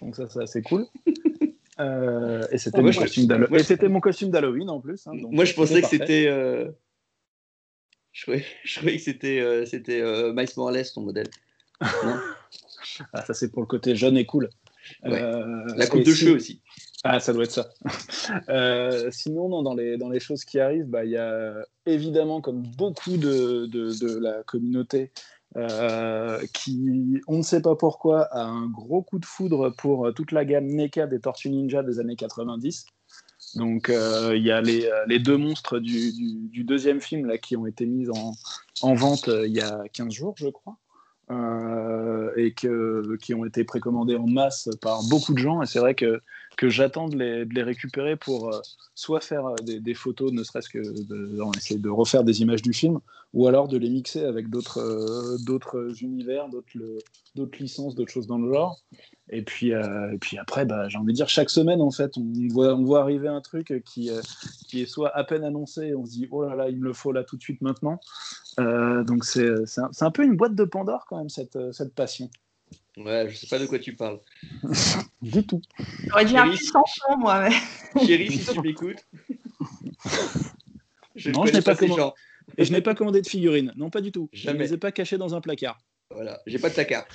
[0.00, 0.86] Donc ça, c'est assez cool.
[1.78, 5.06] Euh, et c'était Ah, mon, je- costume mon d'Halloween en plus.
[5.06, 6.26] hein, donc, Moi, je pensais que c'était.
[6.26, 6.70] euh,
[8.12, 11.28] Je croyais, je croyais que c'était euh, c'était euh, Miles Morales, ton modèle.
[11.80, 12.16] Non?
[13.12, 14.48] Ah, ça, c'est pour le côté jeune et cool.
[15.04, 15.20] Ouais.
[15.20, 16.62] Euh, La coupe de cheveux aussi.
[17.04, 17.68] Ah, ça doit être ça.
[18.48, 22.40] Euh, sinon, non, dans, les, dans les choses qui arrivent, bah, il y a évidemment,
[22.40, 25.10] comme beaucoup de, de, de la communauté,
[25.56, 30.32] euh, qui, on ne sait pas pourquoi, a un gros coup de foudre pour toute
[30.32, 32.86] la gamme NECA des Tortues Ninja des années 90.
[33.54, 37.66] Donc, euh, il y a les, euh, deux monstres du, deuxième film là, qui ont
[37.66, 38.32] été mis en,
[38.82, 40.76] en vente euh, il y a 15 jours, je crois.
[41.30, 45.62] euh, et qui ont été précommandés en masse par beaucoup de gens.
[45.62, 46.20] Et c'est vrai que,
[46.56, 48.60] que j'attends de les, de les récupérer pour euh,
[48.94, 52.62] soit faire euh, des, photos, ne serait-ce que de, on essaie de refaire des images
[52.62, 52.98] du film,
[53.34, 58.52] ou alors de les mixer avec d'autres euh, univers, d'autres licences, d'autres choses dans le
[58.52, 58.80] genre.
[59.28, 62.32] Et puis, et puis après, bah, j'ai envie de dire, chaque semaine, en fait, on
[62.48, 64.08] voit, on voit arriver un truc qui,
[64.68, 66.84] qui est soit à peine annoncé, et on se dit, oh là là, il me
[66.84, 67.98] le faut là tout de suite maintenant.
[68.56, 72.30] Donc c'est un, un peu une boîte de Pandore quand même, cette, cette passion.
[72.96, 74.20] Ouais, je sais pas de quoi tu parles.
[75.22, 75.60] Du tout.
[76.06, 77.48] J'aurais dit un petit enfant, moi.
[77.48, 77.54] Mais...
[78.06, 79.04] Chérie, si tu m'écoutes.
[81.14, 82.14] Je Non, je n'ai pas comment- gens.
[82.58, 83.72] Et je n'ai pas commandé de figurines.
[83.76, 84.28] Non, pas du tout.
[84.32, 84.64] Je ne Jamais.
[84.66, 85.78] les ai pas cachées dans un placard.
[86.10, 87.06] Voilà, j'ai pas de placard.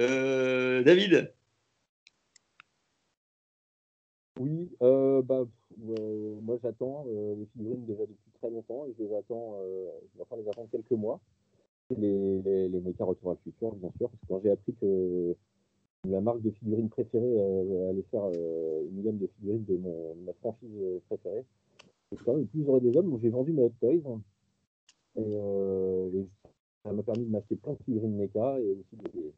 [0.00, 1.34] Euh, David,
[4.40, 5.42] Oui, euh, bah,
[5.88, 9.88] euh, moi j'attends euh, les figurines déjà depuis très longtemps et je les attends, euh,
[10.14, 11.20] je vais les attendre quelques mois.
[11.98, 15.34] Les, les, NECA Retour à le futur, bien sûr, parce que quand j'ai appris que
[16.08, 20.14] la marque de figurines préférée euh, allait faire euh, une gamme de figurines de, mon,
[20.26, 21.44] ma franchise euh, préférée,
[22.10, 24.20] c'est quand même plus heureux des hommes, donc j'ai vendu mes Hot Toys
[25.16, 26.26] et, euh, et
[26.84, 29.32] ça m'a permis de m'acheter plein de figurines NECA et aussi des,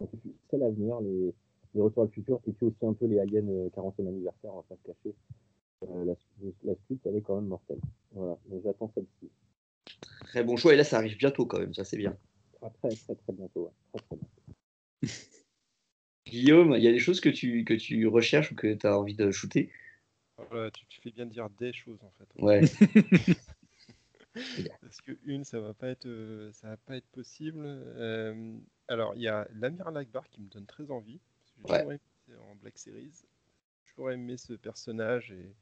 [0.00, 0.10] donc,
[0.50, 1.34] c'est l'avenir, les,
[1.74, 4.54] les Retours à le futur, et puis aussi un peu les Aliens euh, 40e anniversaire,
[4.54, 5.14] on va se cacher.
[5.82, 6.14] La,
[6.64, 7.80] la suite, elle est quand même mortelle.
[8.12, 9.30] Voilà, donc j'attends celle-ci.
[10.28, 10.74] Très bon choix.
[10.74, 12.16] Et là, ça arrive bientôt quand même, ça c'est bien.
[12.60, 13.64] Très, très, très, très bientôt.
[13.64, 13.72] ouais.
[13.92, 15.02] Très, très bientôt.
[16.26, 18.98] Guillaume, il y a des choses que tu, que tu recherches ou que tu as
[18.98, 19.72] envie de shooter?
[20.50, 22.28] Voilà, tu, tu fais bien de dire des choses en fait.
[22.42, 22.60] Ouais.
[24.82, 27.62] Parce que une, ça va pas être, euh, ça va pas être possible.
[27.64, 28.56] Euh,
[28.86, 31.18] alors, il y a l'Amiral Akbar qui me donne très envie.
[31.40, 31.78] Parce que j'ai Ouais.
[31.78, 33.24] toujours aimé- en Black Series.
[33.86, 35.54] Toujours aimé ce personnage et,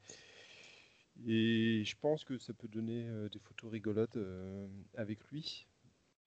[1.26, 5.66] et je pense que ça peut donner euh, des photos rigolotes euh, avec lui.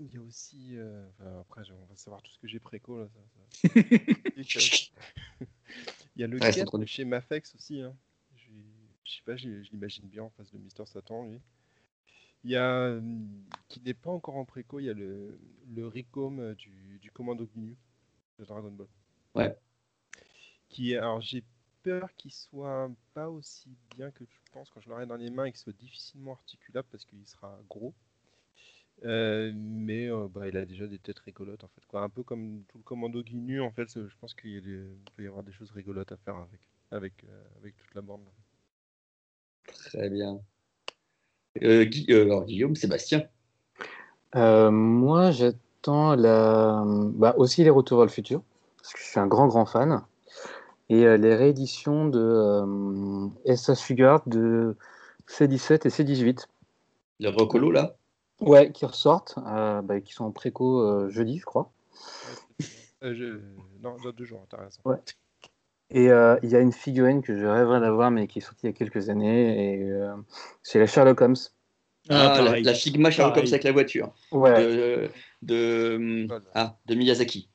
[0.01, 2.99] Il y a aussi, euh, enfin, après, on va savoir tout ce que j'ai préco
[2.99, 3.07] là.
[3.13, 3.19] ça-
[3.63, 3.69] ça-
[6.15, 7.81] Il y a le Ouais, c'est trop de chez Mafex aussi.
[7.81, 7.95] Hein.
[8.35, 8.49] Je
[9.05, 11.39] je sais pas, je je l'imagine bien en face de Mister Satan, lui.
[12.45, 12.97] Il y a,
[13.67, 15.37] qui n'est pas encore en préco, il y a le,
[15.67, 17.75] le Ricom du, du Commando Ginyu
[18.39, 18.87] de Dragon Ball.
[19.35, 19.57] Ouais.
[20.69, 21.43] Qui est, alors j'ai
[21.83, 25.45] peur qu'il soit pas aussi bien que je pense quand je l'aurai dans les mains
[25.45, 27.93] et qu'il soit difficilement articulable parce qu'il sera gros.
[29.05, 31.85] Euh, mais euh, bah, il a déjà des têtes rigolotes en fait.
[31.87, 32.01] Quoi.
[32.01, 34.61] Un peu comme tout le Commando Ginyu, en fait, je pense qu'il
[35.15, 36.59] peut y avoir des choses rigolotes à faire avec,
[36.91, 38.25] avec, euh, avec toute la bande.
[39.63, 40.41] Très bien.
[41.63, 43.27] Euh, Gui- euh, alors, Guillaume, Sébastien.
[44.35, 46.83] Euh, moi, j'attends la...
[46.85, 48.43] bah, aussi les Retours vers le futur,
[48.77, 50.03] parce que je suis un grand, grand fan.
[50.89, 54.75] Et euh, les rééditions de euh, SS Figure de
[55.27, 56.47] C17 et C18.
[57.19, 57.95] Le recolo, là?
[58.39, 61.71] Ouais, qui ressortent, euh, bah, qui sont en préco euh, jeudi, je crois.
[63.03, 63.39] Euh, je-
[63.81, 64.81] Non, dans deux jours, t'as raison.
[64.85, 64.97] Ouais.
[65.91, 68.61] Et euh, il y a une figurine que je rêverais d'avoir, mais qui est sortie
[68.63, 70.15] il y a quelques années, et euh,
[70.63, 71.35] c'est la Sherlock Holmes.
[72.09, 72.63] Ah, la, pareil.
[72.63, 74.13] la Figma Sherlock Holmes avec la voiture.
[74.31, 75.09] Ouais, De,
[75.41, 76.43] de, Voilà.
[76.53, 77.49] ah, de Miyazaki.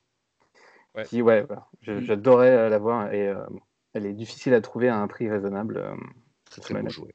[1.06, 1.66] Qui, ouais, voilà.
[1.82, 3.44] Je- j'adorais euh, la voir, et euh,
[3.92, 5.76] elle est difficile à trouver à un prix raisonnable.
[5.78, 5.94] euh,
[6.50, 6.90] Très très beau Ouais.
[6.90, 7.14] jouet.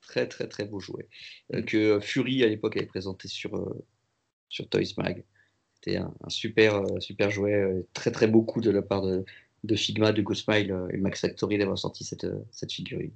[0.00, 1.06] Très très très beau jouet.
[1.54, 3.84] Euh, que Fury à l'époque avait présenté sur, euh,
[4.48, 5.22] sur Toys Mag.
[5.74, 7.52] C'était un, un super, euh, super jouet.
[7.54, 9.24] euh, très très beau coup de la part de,
[9.64, 13.12] de Figma, de Ghostmile euh, et Max Factory d'avoir sorti cette, euh, cette figurine.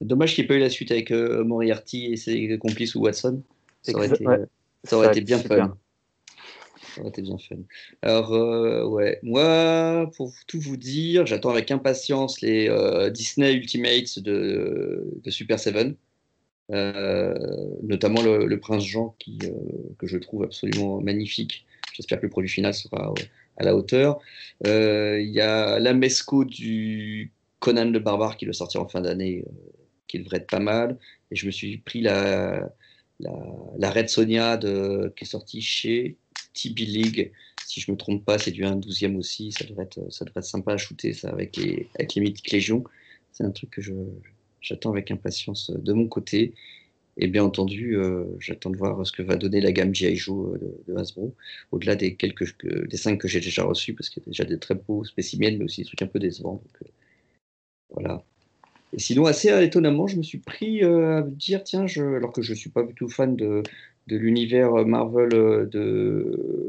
[0.00, 3.00] Dommage qu'il n'y ait pas eu la suite avec euh, Moriarty et ses complices ou
[3.02, 3.42] Watson.
[3.82, 4.44] Ça aurait, été, ouais.
[4.84, 5.76] ça aurait Ça été bien fun.
[7.04, 7.56] Été bien fun.
[8.02, 14.18] Alors, euh, ouais, moi, pour tout vous dire, j'attends avec impatience les euh, Disney Ultimates
[14.18, 15.96] de, Super Seven,
[16.72, 17.34] Euh,
[17.82, 19.38] notamment le, Prince Jean, qui,
[19.98, 21.66] que je trouve absolument magnifique.
[21.94, 23.14] J'espère que le produit final sera
[23.58, 24.18] à la hauteur.
[24.64, 29.44] Il y a l'Amesco du Conan le Barbare qui doit sortir en fin d'année,
[30.08, 30.98] qui devrait être pas mal.
[31.30, 32.68] Et je me suis pris la,
[33.20, 33.32] la,
[33.78, 36.16] la Red Sonia de, qui est sortie chez
[36.56, 37.32] TB League,
[37.66, 39.52] si je me trompe pas, c'est du 1 12e aussi.
[39.52, 42.50] Ça devrait, être, ça devrait être sympa à shooter ça avec les, avec les mythiques
[42.50, 42.84] légions.
[43.32, 43.82] C'est un truc que
[44.60, 46.54] j'attends avec impatience de mon côté.
[47.18, 50.16] Et bien entendu, euh, j'attends de voir ce que va donner la gamme G.I.
[50.16, 51.34] Joe euh, de, Hasbro,
[51.72, 54.58] au-delà des quelques des cinq que j'ai déjà reçus, parce qu'il y a déjà des
[54.58, 56.62] très beaux spécimens, mais aussi des trucs un peu décevants.
[56.82, 56.88] Euh,
[57.90, 58.22] voilà.
[58.92, 62.56] Et sinon, assez étonnamment, je me suis pris à dire, tiens, alors que je ne
[62.56, 63.62] suis pas du tout fan de,
[64.06, 66.68] de l'univers Marvel de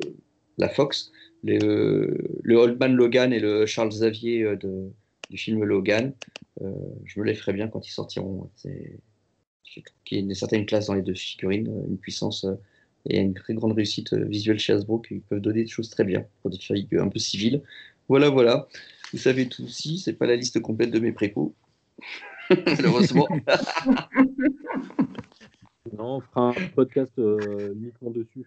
[0.58, 1.12] la Fox,
[1.44, 4.90] les, le Old Man Logan et le Charles Xavier de,
[5.30, 6.14] du film Logan,
[6.60, 8.50] je me les ferai bien quand ils sortiront.
[9.78, 12.46] Je trouve qu'il y a une certaine classe dans les deux figurines, euh, une puissance
[12.46, 12.56] euh,
[13.10, 16.04] et une très grande réussite euh, visuelle chez Hasbro qui peuvent donner des choses très
[16.04, 17.62] bien pour des figures un peu civiles.
[18.08, 18.68] Voilà, voilà.
[19.12, 21.54] Vous savez tout aussi, c'est pas la liste complète de mes précaux.
[22.66, 23.28] Malheureusement.
[25.94, 28.46] non, on fera un podcast uniquement dessus.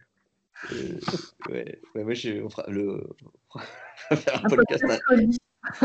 [1.49, 3.07] ouais, ouais, moi, je, on fera le,
[3.55, 3.61] on
[4.11, 4.85] un, podcast.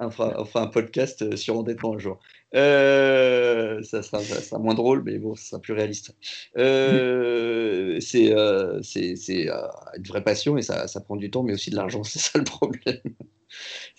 [0.00, 2.20] on, fera, on, fera, un podcast sur endettement un jour.
[2.54, 6.16] Euh, ça, sera, ça, sera, moins drôle, mais bon, ça sera plus réaliste.
[6.56, 11.70] Euh, c'est euh, euh, une vraie passion et ça, ça, prend du temps, mais aussi
[11.70, 13.00] de l'argent, c'est ça le problème.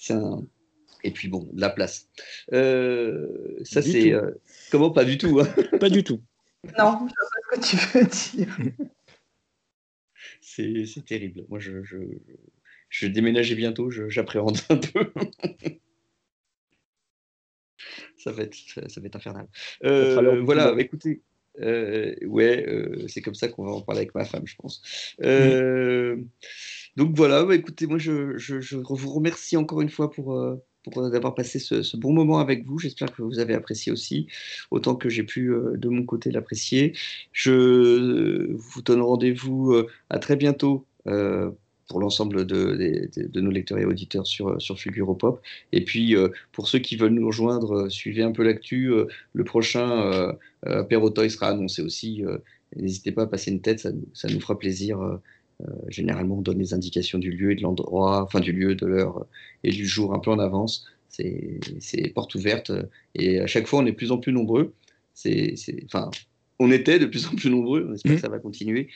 [0.10, 0.44] Un...
[1.04, 2.10] Et puis bon, de la place.
[2.52, 4.14] Euh, ça, c'est.
[4.70, 4.92] comment?
[4.92, 5.40] Pas du tout.
[5.40, 5.48] Hein
[5.80, 6.22] pas du tout.
[6.78, 8.58] Non, je sais pas ce que tu veux dire.
[10.42, 11.46] c'est terrible.
[11.50, 11.98] Moi, je, je,
[12.90, 15.12] je vais déménager bientôt, j'appréhende un peu
[18.20, 19.48] ça va être, ça va être infernal.
[19.84, 21.22] Euh, voilà, bah, écoutez,
[21.62, 25.16] euh, ouais, euh, c'est comme ça qu'on va en parler avec ma femme, je pense.
[26.96, 30.38] Donc voilà, bah, écoutez, moi je, je, je, vous remercie encore une fois pour,
[30.84, 32.80] pour d'avoir passé ce, bon moment avec vous.
[32.80, 34.28] J'espère que vous avez apprécié aussi,
[34.72, 36.94] autant que j'ai pu de mon côté l'apprécier.
[37.32, 39.76] Je vous donne rendez-vous
[40.10, 40.86] à très bientôt
[41.90, 44.78] pour l'ensemble de, nos lecteurs et auditeurs sur, sur
[45.18, 45.42] Pop.
[45.74, 48.94] Et puis, euh, pour ceux qui veulent nous rejoindre, euh, suivez un peu l'actu.
[48.94, 50.34] Euh, le prochain
[50.68, 52.24] euh, Toy sera annoncé aussi.
[52.76, 53.80] N'hésitez pas à passer une tête,
[54.14, 55.20] ça nous fera plaisir.
[55.90, 59.26] Généralement, on donne les indications du lieu et de l'endroit, enfin du lieu, de l'heure
[59.64, 60.86] et du jour un peu en avance.
[61.10, 61.60] C'est
[62.14, 62.72] porte ouverte.
[63.16, 64.74] Et à chaque fois, on est de plus en plus nombreux.
[65.14, 65.56] C'est,
[65.86, 66.10] enfin,
[66.60, 68.22] on était de plus en plus nombreux, on espère que mmh.
[68.22, 68.90] ça va continuer.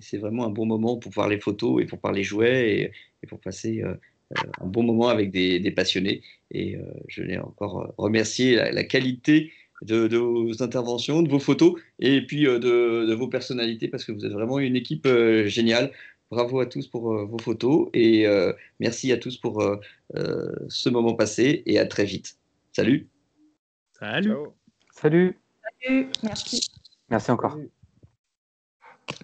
[0.00, 2.92] C'est vraiment un bon moment pour voir les photos et pour parler jouets
[3.22, 3.94] et, pour passer euh,
[4.36, 6.22] euh, un bon moment avec des, passionnés.
[6.50, 9.52] Et euh, je voulais encore remercier la, qualité
[9.82, 14.32] de, vos interventions, de vos photos et puis de, vos personnalités parce que vous êtes
[14.32, 15.08] vraiment une équipe
[15.46, 15.92] géniale.
[16.30, 18.26] Bravo à tous pour vos photos et
[18.80, 19.62] merci à tous pour
[20.14, 22.36] ce moment passé et à très vite.
[22.72, 23.08] Salut.
[23.98, 24.32] Salut.
[24.92, 25.36] Salut.
[25.82, 26.08] Salut.
[26.22, 26.68] Merci.
[27.10, 27.56] Merci encore.